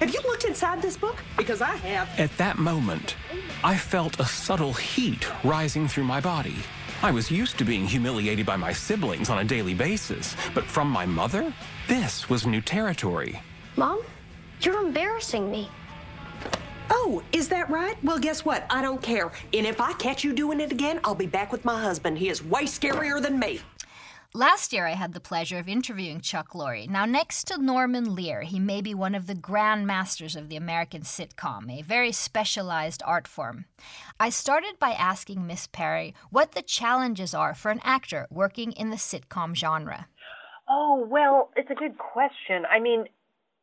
Have 0.00 0.12
you 0.12 0.20
looked 0.22 0.44
inside 0.44 0.82
this 0.82 0.96
book? 0.96 1.16
Because 1.36 1.62
I 1.62 1.76
have. 1.76 2.08
At 2.18 2.36
that 2.36 2.58
moment, 2.58 3.16
I 3.62 3.76
felt 3.76 4.18
a 4.20 4.24
subtle 4.24 4.72
heat 4.72 5.26
rising 5.44 5.88
through 5.88 6.04
my 6.04 6.20
body. 6.20 6.56
I 7.02 7.10
was 7.10 7.30
used 7.30 7.58
to 7.58 7.64
being 7.64 7.86
humiliated 7.86 8.46
by 8.46 8.56
my 8.56 8.72
siblings 8.72 9.30
on 9.30 9.38
a 9.38 9.44
daily 9.44 9.74
basis, 9.74 10.36
but 10.54 10.64
from 10.64 10.88
my 10.88 11.04
mother, 11.04 11.52
this 11.86 12.30
was 12.30 12.46
new 12.46 12.60
territory. 12.60 13.40
Mom, 13.76 14.00
you're 14.60 14.80
embarrassing 14.80 15.50
me. 15.50 15.68
Oh, 17.06 17.22
is 17.32 17.50
that 17.50 17.68
right? 17.68 18.02
Well, 18.02 18.18
guess 18.18 18.46
what? 18.46 18.64
I 18.70 18.80
don't 18.80 19.02
care. 19.02 19.30
And 19.52 19.66
if 19.66 19.78
I 19.78 19.92
catch 19.92 20.24
you 20.24 20.32
doing 20.32 20.58
it 20.58 20.72
again, 20.72 21.00
I'll 21.04 21.14
be 21.14 21.26
back 21.26 21.52
with 21.52 21.62
my 21.62 21.78
husband. 21.78 22.16
He 22.16 22.30
is 22.30 22.42
way 22.42 22.64
scarier 22.64 23.20
than 23.20 23.38
me. 23.38 23.60
Last 24.32 24.72
year, 24.72 24.86
I 24.86 24.94
had 24.94 25.12
the 25.12 25.20
pleasure 25.20 25.58
of 25.58 25.68
interviewing 25.68 26.22
Chuck 26.22 26.54
Lorre. 26.54 26.88
Now, 26.88 27.04
next 27.04 27.46
to 27.48 27.60
Norman 27.60 28.14
Lear, 28.14 28.40
he 28.40 28.58
may 28.58 28.80
be 28.80 28.94
one 28.94 29.14
of 29.14 29.26
the 29.26 29.34
grand 29.34 29.86
masters 29.86 30.34
of 30.34 30.48
the 30.48 30.56
American 30.56 31.02
sitcom, 31.02 31.70
a 31.70 31.82
very 31.82 32.10
specialized 32.10 33.02
art 33.04 33.28
form. 33.28 33.66
I 34.18 34.30
started 34.30 34.78
by 34.78 34.92
asking 34.92 35.46
Miss 35.46 35.66
Perry 35.66 36.14
what 36.30 36.52
the 36.52 36.62
challenges 36.62 37.34
are 37.34 37.54
for 37.54 37.70
an 37.70 37.82
actor 37.84 38.26
working 38.30 38.72
in 38.72 38.88
the 38.88 38.96
sitcom 38.96 39.54
genre. 39.54 40.08
Oh, 40.70 41.06
well, 41.06 41.50
it's 41.54 41.70
a 41.70 41.74
good 41.74 41.98
question. 41.98 42.64
I 42.64 42.80
mean, 42.80 43.04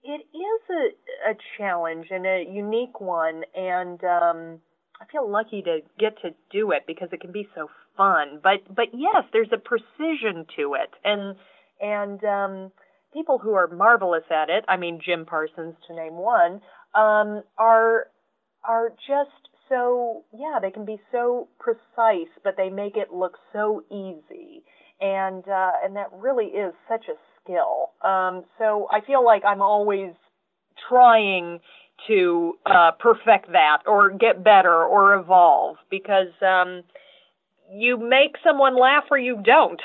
it 0.03 0.25
is 0.35 0.61
a, 0.69 1.31
a 1.31 1.35
challenge 1.57 2.07
and 2.09 2.25
a 2.25 2.45
unique 2.49 2.99
one, 2.99 3.43
and 3.55 4.03
um, 4.03 4.59
I 4.99 5.05
feel 5.11 5.29
lucky 5.29 5.61
to 5.63 5.79
get 5.99 6.19
to 6.21 6.31
do 6.51 6.71
it 6.71 6.83
because 6.87 7.09
it 7.11 7.21
can 7.21 7.31
be 7.31 7.47
so 7.55 7.69
fun. 7.97 8.39
But 8.41 8.73
but 8.73 8.87
yes, 8.93 9.23
there's 9.33 9.51
a 9.51 9.57
precision 9.57 10.45
to 10.57 10.75
it, 10.75 10.89
and 11.03 11.35
and 11.79 12.23
um, 12.23 12.71
people 13.13 13.37
who 13.37 13.53
are 13.53 13.67
marvelous 13.67 14.23
at 14.31 14.49
it. 14.49 14.65
I 14.67 14.77
mean, 14.77 14.99
Jim 15.03 15.25
Parsons 15.25 15.75
to 15.87 15.95
name 15.95 16.13
one, 16.13 16.61
um, 16.95 17.43
are 17.57 18.07
are 18.63 18.89
just 18.89 19.49
so 19.69 20.23
yeah. 20.33 20.59
They 20.61 20.71
can 20.71 20.85
be 20.85 20.99
so 21.11 21.47
precise, 21.59 22.31
but 22.43 22.55
they 22.57 22.69
make 22.69 22.97
it 22.97 23.13
look 23.13 23.37
so 23.53 23.83
easy, 23.91 24.63
and 24.99 25.47
uh, 25.47 25.71
and 25.83 25.95
that 25.95 26.09
really 26.13 26.47
is 26.47 26.73
such 26.89 27.05
a 27.07 27.17
skill. 27.51 27.91
Um, 28.01 28.43
so 28.57 28.87
I 28.91 29.01
feel 29.05 29.23
like 29.23 29.43
I'm 29.45 29.61
always 29.61 30.13
trying 30.89 31.59
to 32.07 32.53
uh, 32.65 32.91
perfect 32.99 33.51
that 33.51 33.79
or 33.85 34.09
get 34.09 34.43
better 34.43 34.83
or 34.83 35.13
evolve 35.15 35.77
because 35.89 36.33
um, 36.41 36.83
you 37.71 37.97
make 37.97 38.35
someone 38.43 38.79
laugh 38.79 39.03
or 39.11 39.17
you 39.17 39.41
don't. 39.43 39.81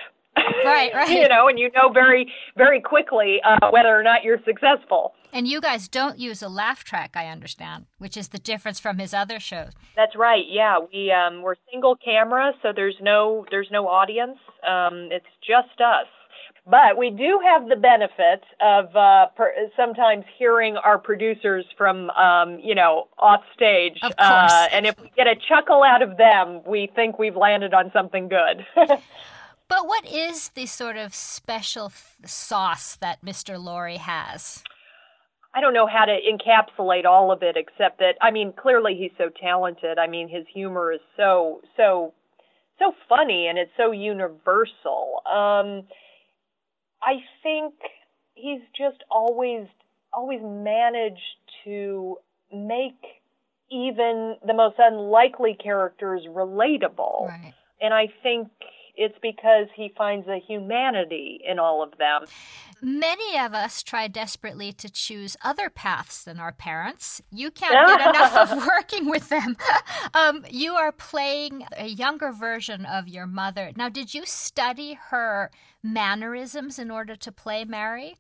Right, 0.64 0.90
right. 0.94 1.10
you 1.10 1.28
know, 1.28 1.48
and 1.48 1.58
you 1.58 1.70
know 1.74 1.90
very, 1.92 2.32
very 2.56 2.80
quickly 2.80 3.38
uh, 3.44 3.70
whether 3.70 3.98
or 3.98 4.02
not 4.02 4.22
you're 4.22 4.40
successful. 4.44 5.12
And 5.32 5.46
you 5.46 5.60
guys 5.60 5.88
don't 5.88 6.18
use 6.18 6.40
a 6.40 6.48
laugh 6.48 6.84
track, 6.84 7.12
I 7.14 7.26
understand, 7.26 7.86
which 7.98 8.16
is 8.16 8.28
the 8.28 8.38
difference 8.38 8.80
from 8.80 8.98
his 8.98 9.12
other 9.12 9.38
shows. 9.38 9.72
That's 9.94 10.16
right. 10.16 10.44
Yeah, 10.48 10.78
we 10.78 11.12
um, 11.12 11.42
we're 11.42 11.56
single 11.70 11.96
camera, 11.96 12.52
so 12.62 12.72
there's 12.74 12.96
no 13.02 13.44
there's 13.50 13.68
no 13.70 13.86
audience. 13.86 14.38
Um, 14.66 15.08
it's 15.10 15.26
just 15.46 15.80
us. 15.80 16.06
But 16.68 16.98
we 16.98 17.10
do 17.10 17.40
have 17.44 17.68
the 17.68 17.76
benefit 17.76 18.42
of 18.60 18.96
uh, 18.96 19.26
per- 19.36 19.54
sometimes 19.76 20.24
hearing 20.36 20.76
our 20.76 20.98
producers 20.98 21.64
from, 21.78 22.10
um, 22.10 22.58
you 22.58 22.74
know, 22.74 23.06
off 23.18 23.42
stage. 23.54 23.98
Of 24.02 24.16
course. 24.16 24.52
Uh, 24.52 24.66
and 24.72 24.84
if 24.84 25.00
we 25.00 25.12
get 25.16 25.28
a 25.28 25.36
chuckle 25.48 25.84
out 25.84 26.02
of 26.02 26.16
them, 26.16 26.62
we 26.66 26.90
think 26.96 27.20
we've 27.20 27.36
landed 27.36 27.72
on 27.72 27.92
something 27.92 28.28
good. 28.28 28.66
but 29.68 29.86
what 29.86 30.10
is 30.10 30.48
the 30.50 30.66
sort 30.66 30.96
of 30.96 31.14
special 31.14 31.90
th- 31.90 32.28
sauce 32.28 32.96
that 32.96 33.24
Mr. 33.24 33.56
Lorre 33.56 33.98
has? 33.98 34.64
I 35.54 35.60
don't 35.60 35.72
know 35.72 35.86
how 35.86 36.04
to 36.04 36.18
encapsulate 36.18 37.04
all 37.04 37.30
of 37.30 37.44
it, 37.44 37.56
except 37.56 38.00
that 38.00 38.16
I 38.20 38.32
mean, 38.32 38.52
clearly 38.52 38.96
he's 38.98 39.12
so 39.16 39.30
talented. 39.40 39.98
I 39.98 40.08
mean, 40.08 40.28
his 40.28 40.44
humor 40.52 40.92
is 40.92 41.00
so 41.16 41.62
so 41.78 42.12
so 42.78 42.92
funny, 43.08 43.46
and 43.46 43.56
it's 43.56 43.70
so 43.76 43.90
universal. 43.90 45.22
Um, 45.24 45.84
I 47.02 47.24
think 47.42 47.74
he's 48.34 48.60
just 48.76 49.02
always 49.10 49.66
always 50.12 50.40
managed 50.42 51.20
to 51.64 52.18
make 52.52 53.00
even 53.70 54.36
the 54.46 54.54
most 54.54 54.76
unlikely 54.78 55.56
characters 55.62 56.22
relatable. 56.28 57.28
Right. 57.28 57.54
And 57.80 57.92
I 57.92 58.08
think 58.22 58.48
it's 58.96 59.18
because 59.20 59.66
he 59.74 59.92
finds 59.96 60.26
a 60.28 60.38
humanity 60.38 61.40
in 61.46 61.58
all 61.58 61.82
of 61.82 61.96
them. 61.98 62.24
Many 62.80 63.38
of 63.38 63.54
us 63.54 63.82
try 63.82 64.08
desperately 64.08 64.72
to 64.72 64.90
choose 64.90 65.36
other 65.42 65.70
paths 65.70 66.24
than 66.24 66.38
our 66.38 66.52
parents. 66.52 67.22
You 67.30 67.50
can't 67.50 67.86
get 67.86 68.08
enough 68.14 68.36
of 68.36 68.66
working 68.66 69.08
with 69.08 69.28
them. 69.28 69.56
Um, 70.14 70.46
you 70.48 70.74
are 70.74 70.92
playing 70.92 71.66
a 71.76 71.86
younger 71.86 72.32
version 72.32 72.86
of 72.86 73.06
your 73.06 73.26
mother. 73.26 73.72
Now, 73.76 73.88
did 73.88 74.14
you 74.14 74.24
study 74.24 74.98
her 75.10 75.50
mannerisms 75.82 76.78
in 76.78 76.90
order 76.90 77.16
to 77.16 77.32
play 77.32 77.64
Mary? 77.64 78.16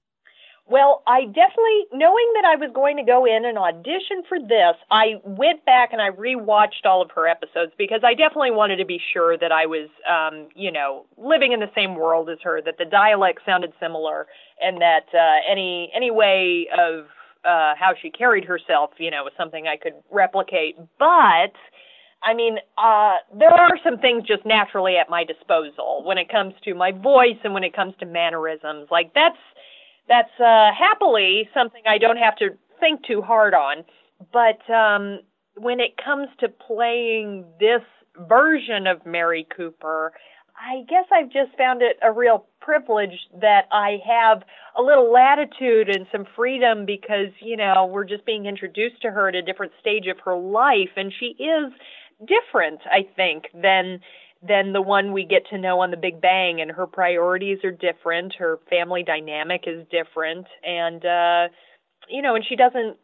Well, 0.68 1.02
I 1.06 1.26
definitely, 1.26 1.86
knowing 1.92 2.26
that 2.34 2.44
I 2.44 2.56
was 2.56 2.70
going 2.74 2.96
to 2.96 3.04
go 3.04 3.24
in 3.24 3.44
and 3.44 3.56
audition 3.56 4.24
for 4.28 4.40
this, 4.40 4.74
I 4.90 5.14
went 5.22 5.64
back 5.64 5.92
and 5.92 6.02
I 6.02 6.10
rewatched 6.10 6.84
all 6.84 7.00
of 7.00 7.10
her 7.12 7.28
episodes 7.28 7.70
because 7.78 8.00
I 8.04 8.14
definitely 8.14 8.50
wanted 8.50 8.78
to 8.78 8.84
be 8.84 9.00
sure 9.12 9.38
that 9.38 9.52
I 9.52 9.66
was, 9.66 9.88
um, 10.10 10.48
you 10.56 10.72
know, 10.72 11.06
living 11.16 11.52
in 11.52 11.60
the 11.60 11.70
same 11.72 11.94
world 11.94 12.28
as 12.30 12.38
her, 12.42 12.60
that 12.62 12.78
the 12.78 12.84
dialect 12.84 13.40
sounded 13.46 13.74
similar, 13.78 14.26
and 14.60 14.80
that 14.80 15.06
uh, 15.14 15.38
any 15.48 15.88
any 15.94 16.10
way 16.10 16.66
of 16.76 17.04
uh, 17.44 17.74
how 17.78 17.92
she 18.02 18.10
carried 18.10 18.44
herself, 18.44 18.90
you 18.98 19.12
know, 19.12 19.22
was 19.22 19.32
something 19.38 19.68
I 19.68 19.76
could 19.76 19.94
replicate. 20.10 20.76
But 20.98 21.54
I 22.24 22.34
mean, 22.34 22.58
uh, 22.76 23.16
there 23.38 23.52
are 23.52 23.78
some 23.84 23.98
things 23.98 24.24
just 24.26 24.44
naturally 24.44 24.96
at 24.96 25.08
my 25.08 25.22
disposal 25.22 26.02
when 26.04 26.18
it 26.18 26.28
comes 26.28 26.54
to 26.64 26.74
my 26.74 26.90
voice 26.90 27.38
and 27.44 27.54
when 27.54 27.62
it 27.62 27.72
comes 27.76 27.94
to 28.00 28.06
mannerisms. 28.06 28.88
Like 28.90 29.14
that's 29.14 29.38
that's 30.08 30.40
uh, 30.40 30.70
happily 30.76 31.48
something 31.54 31.82
I 31.86 31.98
don't 31.98 32.18
have 32.18 32.36
to 32.36 32.50
think 32.80 33.04
too 33.04 33.22
hard 33.22 33.54
on. 33.54 33.84
But 34.32 34.68
um, 34.72 35.20
when 35.56 35.80
it 35.80 35.96
comes 36.02 36.28
to 36.40 36.48
playing 36.48 37.44
this 37.60 37.82
version 38.28 38.86
of 38.86 39.04
Mary 39.04 39.46
Cooper, 39.56 40.12
I 40.58 40.84
guess 40.88 41.04
I've 41.12 41.30
just 41.30 41.56
found 41.58 41.82
it 41.82 41.98
a 42.02 42.10
real 42.10 42.46
privilege 42.60 43.28
that 43.40 43.66
I 43.72 43.98
have 44.06 44.42
a 44.78 44.82
little 44.82 45.12
latitude 45.12 45.88
and 45.88 46.06
some 46.10 46.24
freedom 46.34 46.86
because, 46.86 47.28
you 47.40 47.56
know, 47.56 47.86
we're 47.90 48.04
just 48.04 48.24
being 48.24 48.46
introduced 48.46 49.02
to 49.02 49.10
her 49.10 49.28
at 49.28 49.34
a 49.34 49.42
different 49.42 49.72
stage 49.80 50.06
of 50.06 50.18
her 50.24 50.36
life. 50.36 50.90
And 50.96 51.12
she 51.20 51.36
is 51.42 51.72
different, 52.26 52.80
I 52.90 53.06
think, 53.16 53.44
than 53.52 54.00
than 54.46 54.72
the 54.72 54.82
one 54.82 55.12
we 55.12 55.24
get 55.24 55.46
to 55.50 55.58
know 55.58 55.80
on 55.80 55.90
the 55.90 55.96
Big 55.96 56.20
Bang 56.20 56.60
and 56.60 56.70
her 56.70 56.86
priorities 56.86 57.58
are 57.64 57.70
different, 57.70 58.34
her 58.34 58.58
family 58.68 59.02
dynamic 59.02 59.64
is 59.66 59.86
different 59.90 60.46
and 60.64 61.04
uh 61.04 61.48
you 62.08 62.22
know, 62.22 62.34
and 62.36 62.44
she 62.46 62.56
doesn't 62.56 62.96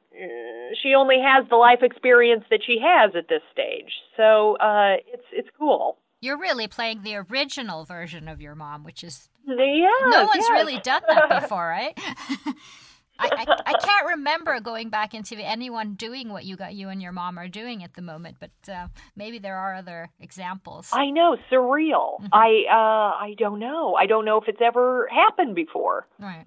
she 0.82 0.94
only 0.94 1.16
has 1.24 1.48
the 1.48 1.56
life 1.56 1.82
experience 1.82 2.44
that 2.50 2.60
she 2.64 2.78
has 2.82 3.12
at 3.16 3.28
this 3.28 3.42
stage. 3.52 3.92
So, 4.16 4.56
uh 4.56 4.96
it's 5.12 5.26
it's 5.32 5.48
cool. 5.58 5.98
You're 6.20 6.38
really 6.38 6.68
playing 6.68 7.02
the 7.02 7.16
original 7.16 7.84
version 7.84 8.28
of 8.28 8.40
your 8.40 8.54
mom, 8.54 8.84
which 8.84 9.02
is 9.02 9.28
yeah, 9.46 9.88
no 10.06 10.24
one's 10.24 10.36
yes. 10.36 10.50
really 10.50 10.78
done 10.78 11.02
that 11.08 11.28
before, 11.42 11.66
right? 11.66 11.98
I, 13.18 13.28
I, 13.46 13.56
I, 13.66 13.72
can't 13.72 14.06
remember 14.16 14.58
going 14.60 14.88
back 14.88 15.14
into 15.14 15.36
anyone 15.36 15.94
doing 15.94 16.30
what 16.30 16.44
you 16.44 16.56
got 16.56 16.74
you 16.74 16.88
and 16.88 17.00
your 17.00 17.12
mom 17.12 17.38
are 17.38 17.48
doing 17.48 17.84
at 17.84 17.94
the 17.94 18.02
moment, 18.02 18.38
but 18.40 18.50
uh, 18.72 18.88
maybe 19.16 19.38
there 19.38 19.56
are 19.56 19.74
other 19.74 20.10
examples. 20.20 20.88
I 20.92 21.10
know, 21.10 21.36
surreal. 21.50 22.20
Mm-hmm. 22.20 22.26
I 22.32 22.64
uh, 22.70 23.24
I 23.24 23.34
don't 23.38 23.58
know. 23.58 23.94
I 23.94 24.06
don't 24.06 24.24
know 24.24 24.40
if 24.40 24.48
it's 24.48 24.62
ever 24.62 25.08
happened 25.12 25.54
before. 25.54 26.06
Right. 26.18 26.46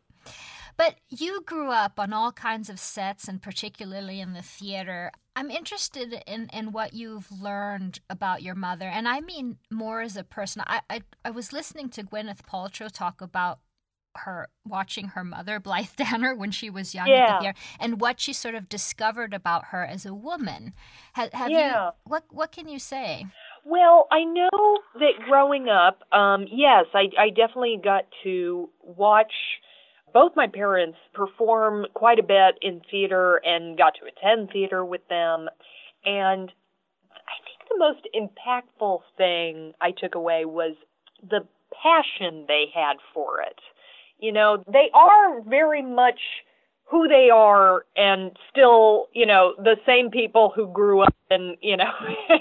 But 0.77 0.95
you 1.09 1.41
grew 1.45 1.71
up 1.71 1.99
on 1.99 2.11
all 2.11 2.31
kinds 2.31 2.69
of 2.69 2.79
sets, 2.79 3.27
and 3.27 3.41
particularly 3.41 4.19
in 4.19 4.33
the 4.33 4.41
theater. 4.41 5.11
I'm 5.37 5.51
interested 5.51 6.21
in, 6.27 6.49
in 6.53 6.71
what 6.71 6.93
you've 6.93 7.29
learned 7.31 7.99
about 8.09 8.41
your 8.41 8.55
mother, 8.55 8.87
and 8.87 9.07
I 9.07 9.21
mean 9.21 9.57
more 9.69 10.01
as 10.01 10.17
a 10.17 10.23
person. 10.23 10.63
I, 10.65 10.81
I, 10.89 11.01
I 11.23 11.31
was 11.31 11.53
listening 11.53 11.89
to 11.89 12.03
Gwyneth 12.03 12.41
Paltrow 12.41 12.91
talk 12.91 13.21
about 13.21 13.59
her 14.19 14.49
watching 14.65 15.09
her 15.09 15.23
mother 15.23 15.59
Blythe 15.59 15.89
Danner 15.97 16.35
when 16.35 16.51
she 16.51 16.69
was 16.69 16.95
young 16.95 17.07
yeah. 17.07 17.41
here, 17.41 17.53
and 17.79 17.99
what 17.99 18.19
she 18.19 18.33
sort 18.33 18.55
of 18.55 18.69
discovered 18.69 19.33
about 19.33 19.65
her 19.65 19.85
as 19.85 20.05
a 20.05 20.13
woman. 20.13 20.73
Have, 21.13 21.33
have 21.33 21.51
yeah. 21.51 21.85
you 21.85 21.91
what 22.03 22.25
what 22.31 22.51
can 22.51 22.67
you 22.67 22.79
say? 22.79 23.25
Well, 23.65 24.07
I 24.11 24.23
know 24.23 24.77
that 24.99 25.25
growing 25.27 25.69
up, 25.69 26.01
um, 26.13 26.45
yes, 26.51 26.85
I, 26.93 27.09
I 27.19 27.29
definitely 27.29 27.79
got 27.83 28.03
to 28.23 28.69
watch 28.83 29.31
both 30.13 30.33
my 30.35 30.47
parents 30.47 30.97
perform 31.13 31.87
quite 31.93 32.19
a 32.19 32.23
bit 32.23 32.57
in 32.61 32.81
theater 32.89 33.41
and 33.43 33.77
got 33.77 33.95
to 33.95 34.05
attend 34.05 34.49
theater 34.49 34.85
with 34.85 35.01
them. 35.09 35.47
And 36.05 36.51
I 37.11 37.35
think 37.43 37.67
the 37.67 37.77
most 37.77 38.07
impactful 38.15 38.99
thing 39.17 39.73
I 39.81 39.91
took 39.91 40.15
away 40.15 40.45
was 40.45 40.75
the 41.21 41.41
passion 41.83 42.45
they 42.47 42.65
had 42.73 42.97
for 43.13 43.41
it. 43.41 43.59
You 44.19 44.31
know, 44.31 44.63
they 44.71 44.89
are 44.93 45.41
very 45.41 45.81
much 45.81 46.19
who 46.85 47.07
they 47.07 47.29
are 47.33 47.85
and 47.95 48.37
still, 48.51 49.07
you 49.13 49.25
know, 49.25 49.53
the 49.57 49.75
same 49.85 50.11
people 50.11 50.51
who 50.55 50.67
grew 50.67 51.01
up 51.01 51.15
in, 51.31 51.55
you 51.61 51.77
know, 51.77 51.91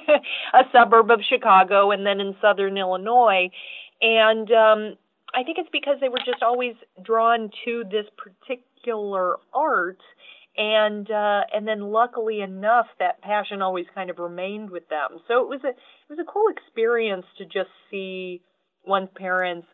a 0.54 0.62
suburb 0.70 1.10
of 1.10 1.20
Chicago 1.28 1.90
and 1.90 2.06
then 2.06 2.20
in 2.20 2.36
southern 2.40 2.76
Illinois. 2.76 3.48
And 4.02 4.50
um 4.52 4.96
I 5.34 5.42
think 5.42 5.58
it's 5.58 5.70
because 5.72 5.96
they 6.00 6.08
were 6.08 6.18
just 6.18 6.42
always 6.42 6.74
drawn 7.02 7.50
to 7.64 7.84
this 7.90 8.06
particular 8.16 9.36
art 9.52 9.98
and 10.56 11.10
uh 11.10 11.40
and 11.52 11.66
then 11.66 11.80
luckily 11.80 12.42
enough 12.42 12.86
that 12.98 13.20
passion 13.22 13.62
always 13.62 13.86
kind 13.94 14.10
of 14.10 14.18
remained 14.18 14.68
with 14.70 14.86
them. 14.90 15.20
So 15.26 15.40
it 15.40 15.48
was 15.48 15.60
a 15.64 15.68
it 15.70 16.10
was 16.10 16.18
a 16.18 16.30
cool 16.30 16.48
experience 16.48 17.24
to 17.38 17.44
just 17.44 17.70
see 17.90 18.42
one's 18.86 19.08
parents 19.16 19.66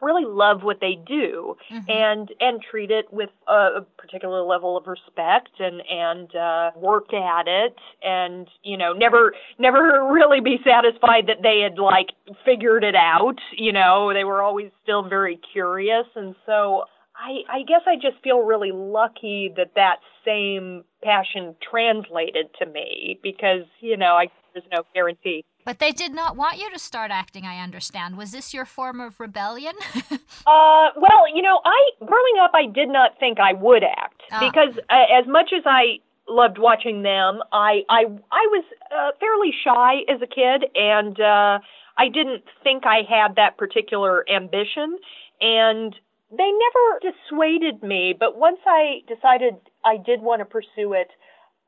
really 0.00 0.24
love 0.26 0.62
what 0.62 0.78
they 0.80 0.98
do 1.06 1.56
mm-hmm. 1.72 1.90
and 1.90 2.32
and 2.40 2.60
treat 2.62 2.90
it 2.90 3.06
with 3.12 3.30
a, 3.48 3.52
a 3.78 3.86
particular 3.96 4.42
level 4.42 4.76
of 4.76 4.86
respect 4.86 5.50
and 5.58 5.80
and 5.88 6.34
uh 6.36 6.70
work 6.76 7.12
at 7.14 7.46
it 7.46 7.74
and 8.02 8.48
you 8.62 8.76
know 8.76 8.92
never 8.92 9.32
never 9.58 10.08
really 10.12 10.40
be 10.40 10.58
satisfied 10.64 11.26
that 11.28 11.42
they 11.42 11.60
had 11.60 11.78
like 11.78 12.08
figured 12.44 12.84
it 12.84 12.94
out 12.94 13.36
you 13.56 13.72
know 13.72 14.12
they 14.12 14.24
were 14.24 14.42
always 14.42 14.70
still 14.82 15.08
very 15.08 15.40
curious 15.52 16.06
and 16.14 16.34
so 16.44 16.84
I, 17.18 17.60
I 17.60 17.62
guess 17.62 17.80
I 17.86 17.96
just 17.96 18.22
feel 18.22 18.40
really 18.40 18.72
lucky 18.72 19.52
that 19.56 19.72
that 19.74 19.96
same 20.24 20.84
passion 21.02 21.54
translated 21.70 22.48
to 22.58 22.66
me 22.66 23.18
because, 23.22 23.64
you 23.80 23.96
know, 23.96 24.12
I, 24.14 24.26
there's 24.52 24.66
no 24.70 24.82
guarantee. 24.94 25.44
But 25.66 25.80
they 25.80 25.90
did 25.90 26.14
not 26.14 26.36
want 26.36 26.58
you 26.58 26.70
to 26.70 26.78
start 26.78 27.10
acting, 27.10 27.44
I 27.44 27.58
understand. 27.60 28.16
Was 28.16 28.30
this 28.30 28.54
your 28.54 28.64
form 28.64 29.00
of 29.00 29.18
rebellion? 29.18 29.74
uh, 30.46 30.88
well, 30.96 31.24
you 31.34 31.42
know, 31.42 31.60
I 31.64 31.90
growing 31.98 32.36
up 32.40 32.52
I 32.54 32.66
did 32.66 32.88
not 32.88 33.18
think 33.18 33.40
I 33.40 33.52
would 33.52 33.82
act 33.82 34.22
Ah. 34.30 34.38
because 34.48 34.78
uh, 34.88 35.18
as 35.20 35.26
much 35.26 35.50
as 35.54 35.64
I 35.66 35.98
loved 36.28 36.58
watching 36.58 37.02
them, 37.02 37.40
I 37.52 37.82
I 37.88 38.04
I 38.30 38.46
was 38.54 38.64
uh, 38.96 39.10
fairly 39.18 39.52
shy 39.64 40.02
as 40.08 40.22
a 40.22 40.26
kid 40.28 40.70
and 40.76 41.20
uh 41.20 41.58
I 41.98 42.08
didn't 42.08 42.44
think 42.62 42.84
I 42.86 43.02
had 43.08 43.34
that 43.34 43.56
particular 43.58 44.24
ambition 44.30 44.98
and 45.40 45.96
they 46.30 46.50
never 46.66 47.00
dissuaded 47.10 47.82
me, 47.82 48.14
but 48.18 48.36
once 48.36 48.58
I 48.66 49.00
decided 49.08 49.54
I 49.84 49.96
did 49.96 50.20
want 50.22 50.40
to 50.40 50.44
pursue 50.44 50.92
it, 50.92 51.08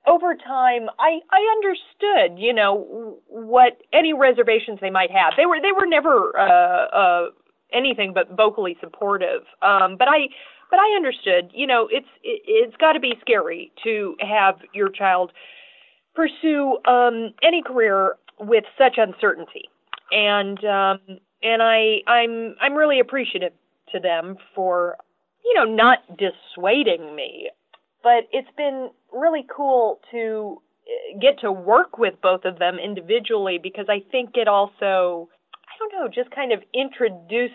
over 0.06 0.34
time 0.34 0.88
I 0.98 1.20
I 1.30 1.40
understood, 1.56 2.38
you 2.38 2.52
know, 2.52 3.18
what 3.28 3.78
any 3.92 4.12
reservations 4.12 4.78
they 4.80 4.90
might 4.90 5.10
have. 5.10 5.34
They 5.36 5.46
were 5.46 5.60
they 5.60 5.72
were 5.72 5.86
never 5.86 6.38
uh 6.38 6.86
uh 6.86 7.26
anything 7.72 8.12
but 8.14 8.30
vocally 8.36 8.76
supportive. 8.80 9.42
Um 9.62 9.96
but 9.98 10.08
I 10.08 10.28
but 10.70 10.78
I 10.78 10.96
understood, 10.96 11.50
you 11.54 11.66
know, 11.66 11.88
it's 11.90 12.08
it, 12.22 12.42
it's 12.46 12.76
got 12.76 12.92
to 12.92 13.00
be 13.00 13.14
scary 13.20 13.72
to 13.84 14.16
have 14.20 14.56
your 14.72 14.88
child 14.90 15.32
pursue 16.14 16.78
um 16.86 17.34
any 17.42 17.62
career 17.62 18.16
with 18.40 18.64
such 18.76 18.98
uncertainty. 18.98 19.68
And 20.10 20.58
um 20.64 21.00
and 21.42 21.62
I 21.62 21.98
I'm 22.06 22.54
I'm 22.60 22.74
really 22.74 23.00
appreciative 23.00 23.52
to 23.92 24.00
them 24.00 24.36
for 24.54 24.96
you 25.44 25.54
know 25.54 25.64
not 25.64 25.98
dissuading 26.16 27.14
me 27.14 27.50
but 28.02 28.24
it's 28.32 28.48
been 28.56 28.90
really 29.12 29.44
cool 29.54 30.00
to 30.10 30.60
uh, 30.86 31.18
get 31.20 31.38
to 31.40 31.50
work 31.52 31.98
with 31.98 32.14
both 32.22 32.44
of 32.44 32.58
them 32.58 32.78
individually 32.78 33.58
because 33.62 33.86
I 33.88 34.00
think 34.10 34.30
it 34.34 34.48
also 34.48 35.28
I 35.66 35.72
don't 35.78 35.92
know 35.92 36.08
just 36.08 36.30
kind 36.34 36.52
of 36.52 36.60
introduced 36.74 37.54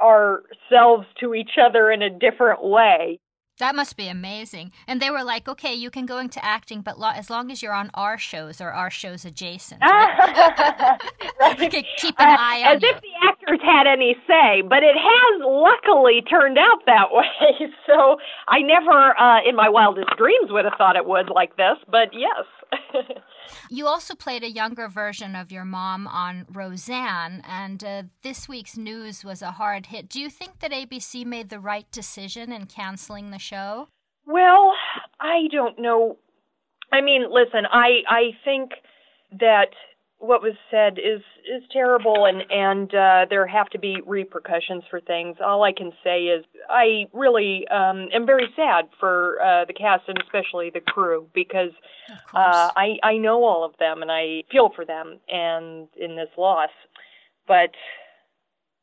ourselves 0.00 1.06
to 1.20 1.34
each 1.34 1.52
other 1.64 1.90
in 1.90 2.02
a 2.02 2.10
different 2.10 2.62
way 2.64 3.18
That 3.58 3.74
must 3.76 3.96
be 3.96 4.08
amazing. 4.08 4.72
And 4.88 5.00
they 5.00 5.10
were 5.10 5.22
like, 5.22 5.46
okay, 5.46 5.74
you 5.74 5.90
can 5.90 6.06
go 6.06 6.18
into 6.18 6.42
acting, 6.44 6.80
but 6.80 6.98
lo- 6.98 7.12
as 7.14 7.28
long 7.30 7.50
as 7.52 7.62
you're 7.62 7.74
on 7.74 7.90
our 7.94 8.18
shows 8.18 8.60
or 8.60 8.70
our 8.72 8.90
shows 8.90 9.24
adjacent. 9.24 9.80
Right? 9.82 10.98
okay, 11.62 11.84
keep 11.96 12.16
an 12.18 12.30
Uh, 12.30 12.36
eye 12.38 12.62
on 12.66 12.76
as 12.76 12.82
you. 12.82 12.88
if 12.90 13.00
the 13.02 13.14
had 13.46 13.86
any 13.86 14.16
say, 14.26 14.62
but 14.62 14.82
it 14.82 14.96
has 14.96 15.42
luckily 15.44 16.22
turned 16.22 16.58
out 16.58 16.84
that 16.86 17.08
way. 17.12 17.70
So 17.86 18.16
I 18.48 18.60
never, 18.60 19.18
uh, 19.18 19.48
in 19.48 19.56
my 19.56 19.68
wildest 19.68 20.10
dreams, 20.16 20.50
would 20.50 20.64
have 20.64 20.74
thought 20.78 20.96
it 20.96 21.06
would 21.06 21.28
like 21.28 21.56
this, 21.56 21.76
but 21.90 22.10
yes. 22.12 22.46
You 23.68 23.86
also 23.86 24.14
played 24.14 24.42
a 24.42 24.50
younger 24.50 24.88
version 24.88 25.34
of 25.34 25.52
your 25.52 25.64
mom 25.64 26.06
on 26.06 26.46
Roseanne, 26.50 27.42
and 27.46 27.82
uh, 27.82 28.02
this 28.22 28.48
week's 28.48 28.76
news 28.76 29.24
was 29.24 29.42
a 29.42 29.52
hard 29.52 29.86
hit. 29.86 30.08
Do 30.08 30.20
you 30.20 30.30
think 30.30 30.60
that 30.60 30.72
ABC 30.72 31.24
made 31.24 31.50
the 31.50 31.60
right 31.60 31.90
decision 31.90 32.52
in 32.52 32.66
canceling 32.66 33.30
the 33.30 33.38
show? 33.38 33.88
Well, 34.26 34.72
I 35.20 35.48
don't 35.50 35.78
know. 35.78 36.18
I 36.92 37.00
mean, 37.00 37.26
listen, 37.30 37.64
I 37.70 38.02
I 38.08 38.22
think 38.44 38.70
that 39.32 39.70
what 40.22 40.40
was 40.40 40.54
said 40.70 40.98
is 40.98 41.20
is 41.52 41.64
terrible 41.72 42.26
and 42.26 42.42
and 42.48 42.94
uh 42.94 43.26
there 43.28 43.44
have 43.44 43.68
to 43.68 43.78
be 43.78 44.00
repercussions 44.06 44.84
for 44.88 45.00
things. 45.00 45.36
All 45.44 45.64
i 45.64 45.72
can 45.72 45.90
say 46.04 46.26
is 46.26 46.44
i 46.70 47.06
really 47.12 47.66
um 47.68 48.08
am 48.14 48.24
very 48.24 48.46
sad 48.54 48.88
for 49.00 49.42
uh 49.42 49.64
the 49.64 49.72
cast 49.72 50.04
and 50.06 50.16
especially 50.22 50.70
the 50.70 50.80
crew 50.80 51.26
because 51.34 51.72
uh 52.36 52.70
i 52.76 52.98
i 53.02 53.16
know 53.16 53.42
all 53.42 53.64
of 53.64 53.72
them 53.80 54.00
and 54.00 54.12
i 54.12 54.44
feel 54.50 54.70
for 54.74 54.84
them 54.84 55.18
and 55.28 55.88
in 55.96 56.14
this 56.14 56.30
loss. 56.38 56.70
But 57.48 57.70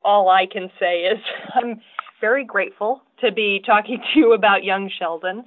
all 0.03 0.27
i 0.29 0.45
can 0.45 0.69
say 0.77 1.03
is 1.03 1.19
i'm 1.55 1.79
very 2.19 2.43
grateful 2.43 3.01
to 3.21 3.31
be 3.31 3.61
talking 3.65 4.01
to 4.13 4.19
you 4.19 4.33
about 4.33 4.65
young 4.65 4.91
sheldon 4.99 5.45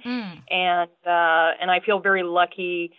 and 0.49 0.89
uh 1.05 1.51
and 1.61 1.69
i 1.69 1.79
feel 1.85 1.99
very 1.99 2.23
lucky 2.23 2.91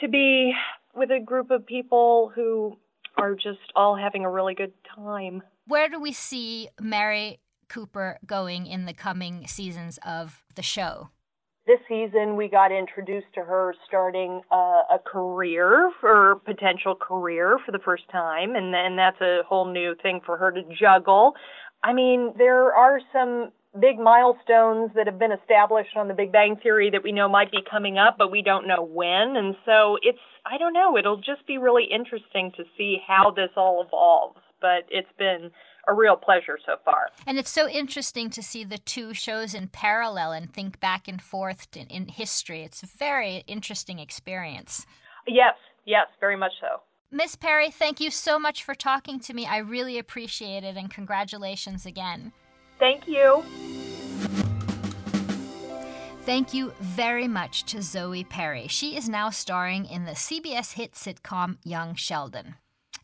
to 0.00 0.08
be 0.08 0.52
with 0.94 1.10
a 1.10 1.20
group 1.20 1.50
of 1.50 1.66
people 1.66 2.32
who 2.34 2.76
are 3.16 3.34
just 3.34 3.72
all 3.76 3.96
having 3.96 4.24
a 4.24 4.30
really 4.30 4.54
good 4.54 4.72
time. 4.94 5.42
Where 5.66 5.88
do 5.88 6.00
we 6.00 6.12
see 6.12 6.68
Mary 6.80 7.40
Cooper 7.68 8.18
going 8.26 8.66
in 8.66 8.84
the 8.84 8.92
coming 8.92 9.46
seasons 9.46 9.98
of 10.04 10.42
the 10.54 10.62
show? 10.62 11.10
This 11.66 11.80
season, 11.88 12.36
we 12.36 12.48
got 12.48 12.72
introduced 12.72 13.28
to 13.36 13.40
her 13.40 13.74
starting 13.86 14.42
a, 14.50 14.54
a 14.54 14.98
career 15.04 15.90
or 16.02 16.36
potential 16.44 16.94
career 16.94 17.58
for 17.64 17.72
the 17.72 17.78
first 17.78 18.02
time, 18.12 18.54
and 18.54 18.74
then 18.74 18.96
that's 18.96 19.20
a 19.22 19.40
whole 19.48 19.72
new 19.72 19.94
thing 20.02 20.20
for 20.26 20.36
her 20.36 20.52
to 20.52 20.62
juggle. 20.78 21.32
I 21.82 21.94
mean, 21.94 22.34
there 22.36 22.74
are 22.74 23.00
some 23.14 23.50
big 23.80 23.98
milestones 23.98 24.90
that 24.94 25.06
have 25.06 25.18
been 25.18 25.32
established 25.32 25.96
on 25.96 26.08
the 26.08 26.14
Big 26.14 26.32
Bang 26.32 26.56
Theory 26.62 26.90
that 26.90 27.02
we 27.02 27.12
know 27.12 27.28
might 27.28 27.50
be 27.50 27.58
coming 27.68 27.98
up, 27.98 28.16
but 28.18 28.30
we 28.30 28.42
don't 28.42 28.66
know 28.66 28.82
when. 28.82 29.36
And 29.36 29.56
so 29.64 29.98
it's, 30.02 30.18
I 30.46 30.58
don't 30.58 30.72
know, 30.72 30.96
it'll 30.96 31.16
just 31.16 31.46
be 31.46 31.58
really 31.58 31.84
interesting 31.92 32.52
to 32.56 32.64
see 32.76 32.98
how 33.06 33.30
this 33.30 33.50
all 33.56 33.84
evolves. 33.86 34.40
But 34.60 34.86
it's 34.88 35.08
been 35.18 35.50
a 35.86 35.92
real 35.92 36.16
pleasure 36.16 36.58
so 36.64 36.76
far. 36.84 37.08
And 37.26 37.38
it's 37.38 37.50
so 37.50 37.68
interesting 37.68 38.30
to 38.30 38.42
see 38.42 38.64
the 38.64 38.78
two 38.78 39.12
shows 39.12 39.54
in 39.54 39.68
parallel 39.68 40.32
and 40.32 40.52
think 40.52 40.80
back 40.80 41.06
and 41.08 41.20
forth 41.20 41.68
in, 41.76 41.86
in 41.88 42.08
history. 42.08 42.62
It's 42.62 42.82
a 42.82 42.86
very 42.86 43.44
interesting 43.46 43.98
experience. 43.98 44.86
Yes, 45.26 45.54
yes, 45.84 46.06
very 46.20 46.36
much 46.36 46.52
so. 46.60 46.80
Miss 47.10 47.36
Perry, 47.36 47.70
thank 47.70 48.00
you 48.00 48.10
so 48.10 48.38
much 48.38 48.64
for 48.64 48.74
talking 48.74 49.20
to 49.20 49.34
me. 49.34 49.46
I 49.46 49.58
really 49.58 49.98
appreciate 49.98 50.64
it, 50.64 50.76
and 50.76 50.90
congratulations 50.90 51.86
again. 51.86 52.32
Thank 52.78 53.06
you. 53.08 53.44
Thank 56.22 56.54
you 56.54 56.72
very 56.80 57.28
much 57.28 57.64
to 57.64 57.82
Zoe 57.82 58.24
Perry. 58.24 58.66
She 58.66 58.96
is 58.96 59.08
now 59.08 59.28
starring 59.28 59.84
in 59.84 60.04
the 60.04 60.12
CBS 60.12 60.72
hit 60.72 60.92
sitcom 60.92 61.58
Young 61.64 61.94
Sheldon. 61.94 62.54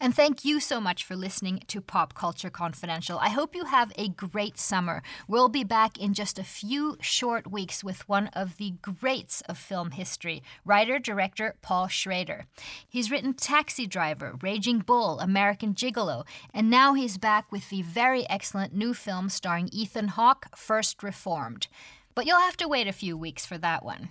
And 0.03 0.17
thank 0.17 0.47
you 0.47 0.61
so 0.61 0.81
much 0.81 1.05
for 1.05 1.15
listening 1.15 1.63
to 1.67 1.83
Pop 1.83 2.15
Culture 2.15 2.49
Confidential. 2.49 3.19
I 3.19 3.29
hope 3.29 3.55
you 3.55 3.67
have 3.67 3.93
a 3.97 4.09
great 4.09 4.59
summer. 4.59 5.03
We'll 5.29 5.51
be 5.51 5.63
back 5.63 5.99
in 5.99 6.15
just 6.15 6.39
a 6.39 6.43
few 6.43 6.97
short 7.03 7.53
weeks 7.53 7.85
with 7.85 8.09
one 8.09 8.29
of 8.29 8.57
the 8.57 8.73
greats 8.81 9.43
of 9.43 9.59
film 9.59 9.91
history, 9.91 10.43
writer 10.65 10.99
director 10.99 11.55
Paul 11.61 11.89
Schrader. 11.89 12.47
He's 12.89 13.11
written 13.11 13.35
Taxi 13.35 13.87
Driver, 13.87 14.39
Raging 14.41 14.79
Bull, 14.79 15.21
American 15.21 15.75
Gigolo, 15.75 16.25
and 16.55 16.71
now 16.71 16.95
he's 16.95 17.19
back 17.19 17.53
with 17.53 17.69
the 17.69 17.83
very 17.83 18.27
excellent 18.31 18.75
new 18.75 18.95
film 18.95 19.29
starring 19.29 19.69
Ethan 19.71 20.09
Hawke, 20.09 20.47
First 20.57 21.03
Reformed. 21.03 21.69
But 22.15 22.25
you'll 22.25 22.41
have 22.41 22.57
to 22.57 22.69
wait 22.69 22.89
a 22.89 22.93
few 22.93 23.19
weeks 23.19 23.45
for 23.45 23.59
that 23.59 23.85
one. 23.85 24.09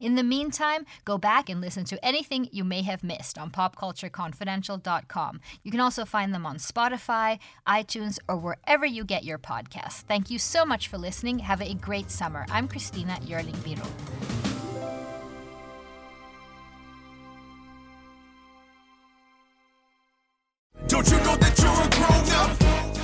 In 0.00 0.14
the 0.14 0.22
meantime, 0.22 0.86
go 1.04 1.18
back 1.18 1.48
and 1.48 1.60
listen 1.60 1.84
to 1.84 2.04
anything 2.04 2.48
you 2.52 2.64
may 2.64 2.82
have 2.82 3.02
missed 3.02 3.38
on 3.38 3.50
popcultureconfidential.com. 3.50 5.40
You 5.62 5.70
can 5.70 5.80
also 5.80 6.04
find 6.04 6.32
them 6.32 6.46
on 6.46 6.56
Spotify, 6.56 7.38
iTunes, 7.66 8.18
or 8.28 8.36
wherever 8.36 8.86
you 8.86 9.04
get 9.04 9.24
your 9.24 9.38
podcasts. 9.38 10.02
Thank 10.02 10.30
you 10.30 10.38
so 10.38 10.64
much 10.64 10.88
for 10.88 10.98
listening. 10.98 11.40
Have 11.40 11.62
a 11.62 11.74
great 11.74 12.10
summer. 12.10 12.46
I'm 12.50 12.68
Christina 12.68 13.18
Yerling 13.24 13.56
Biro. 13.56 14.57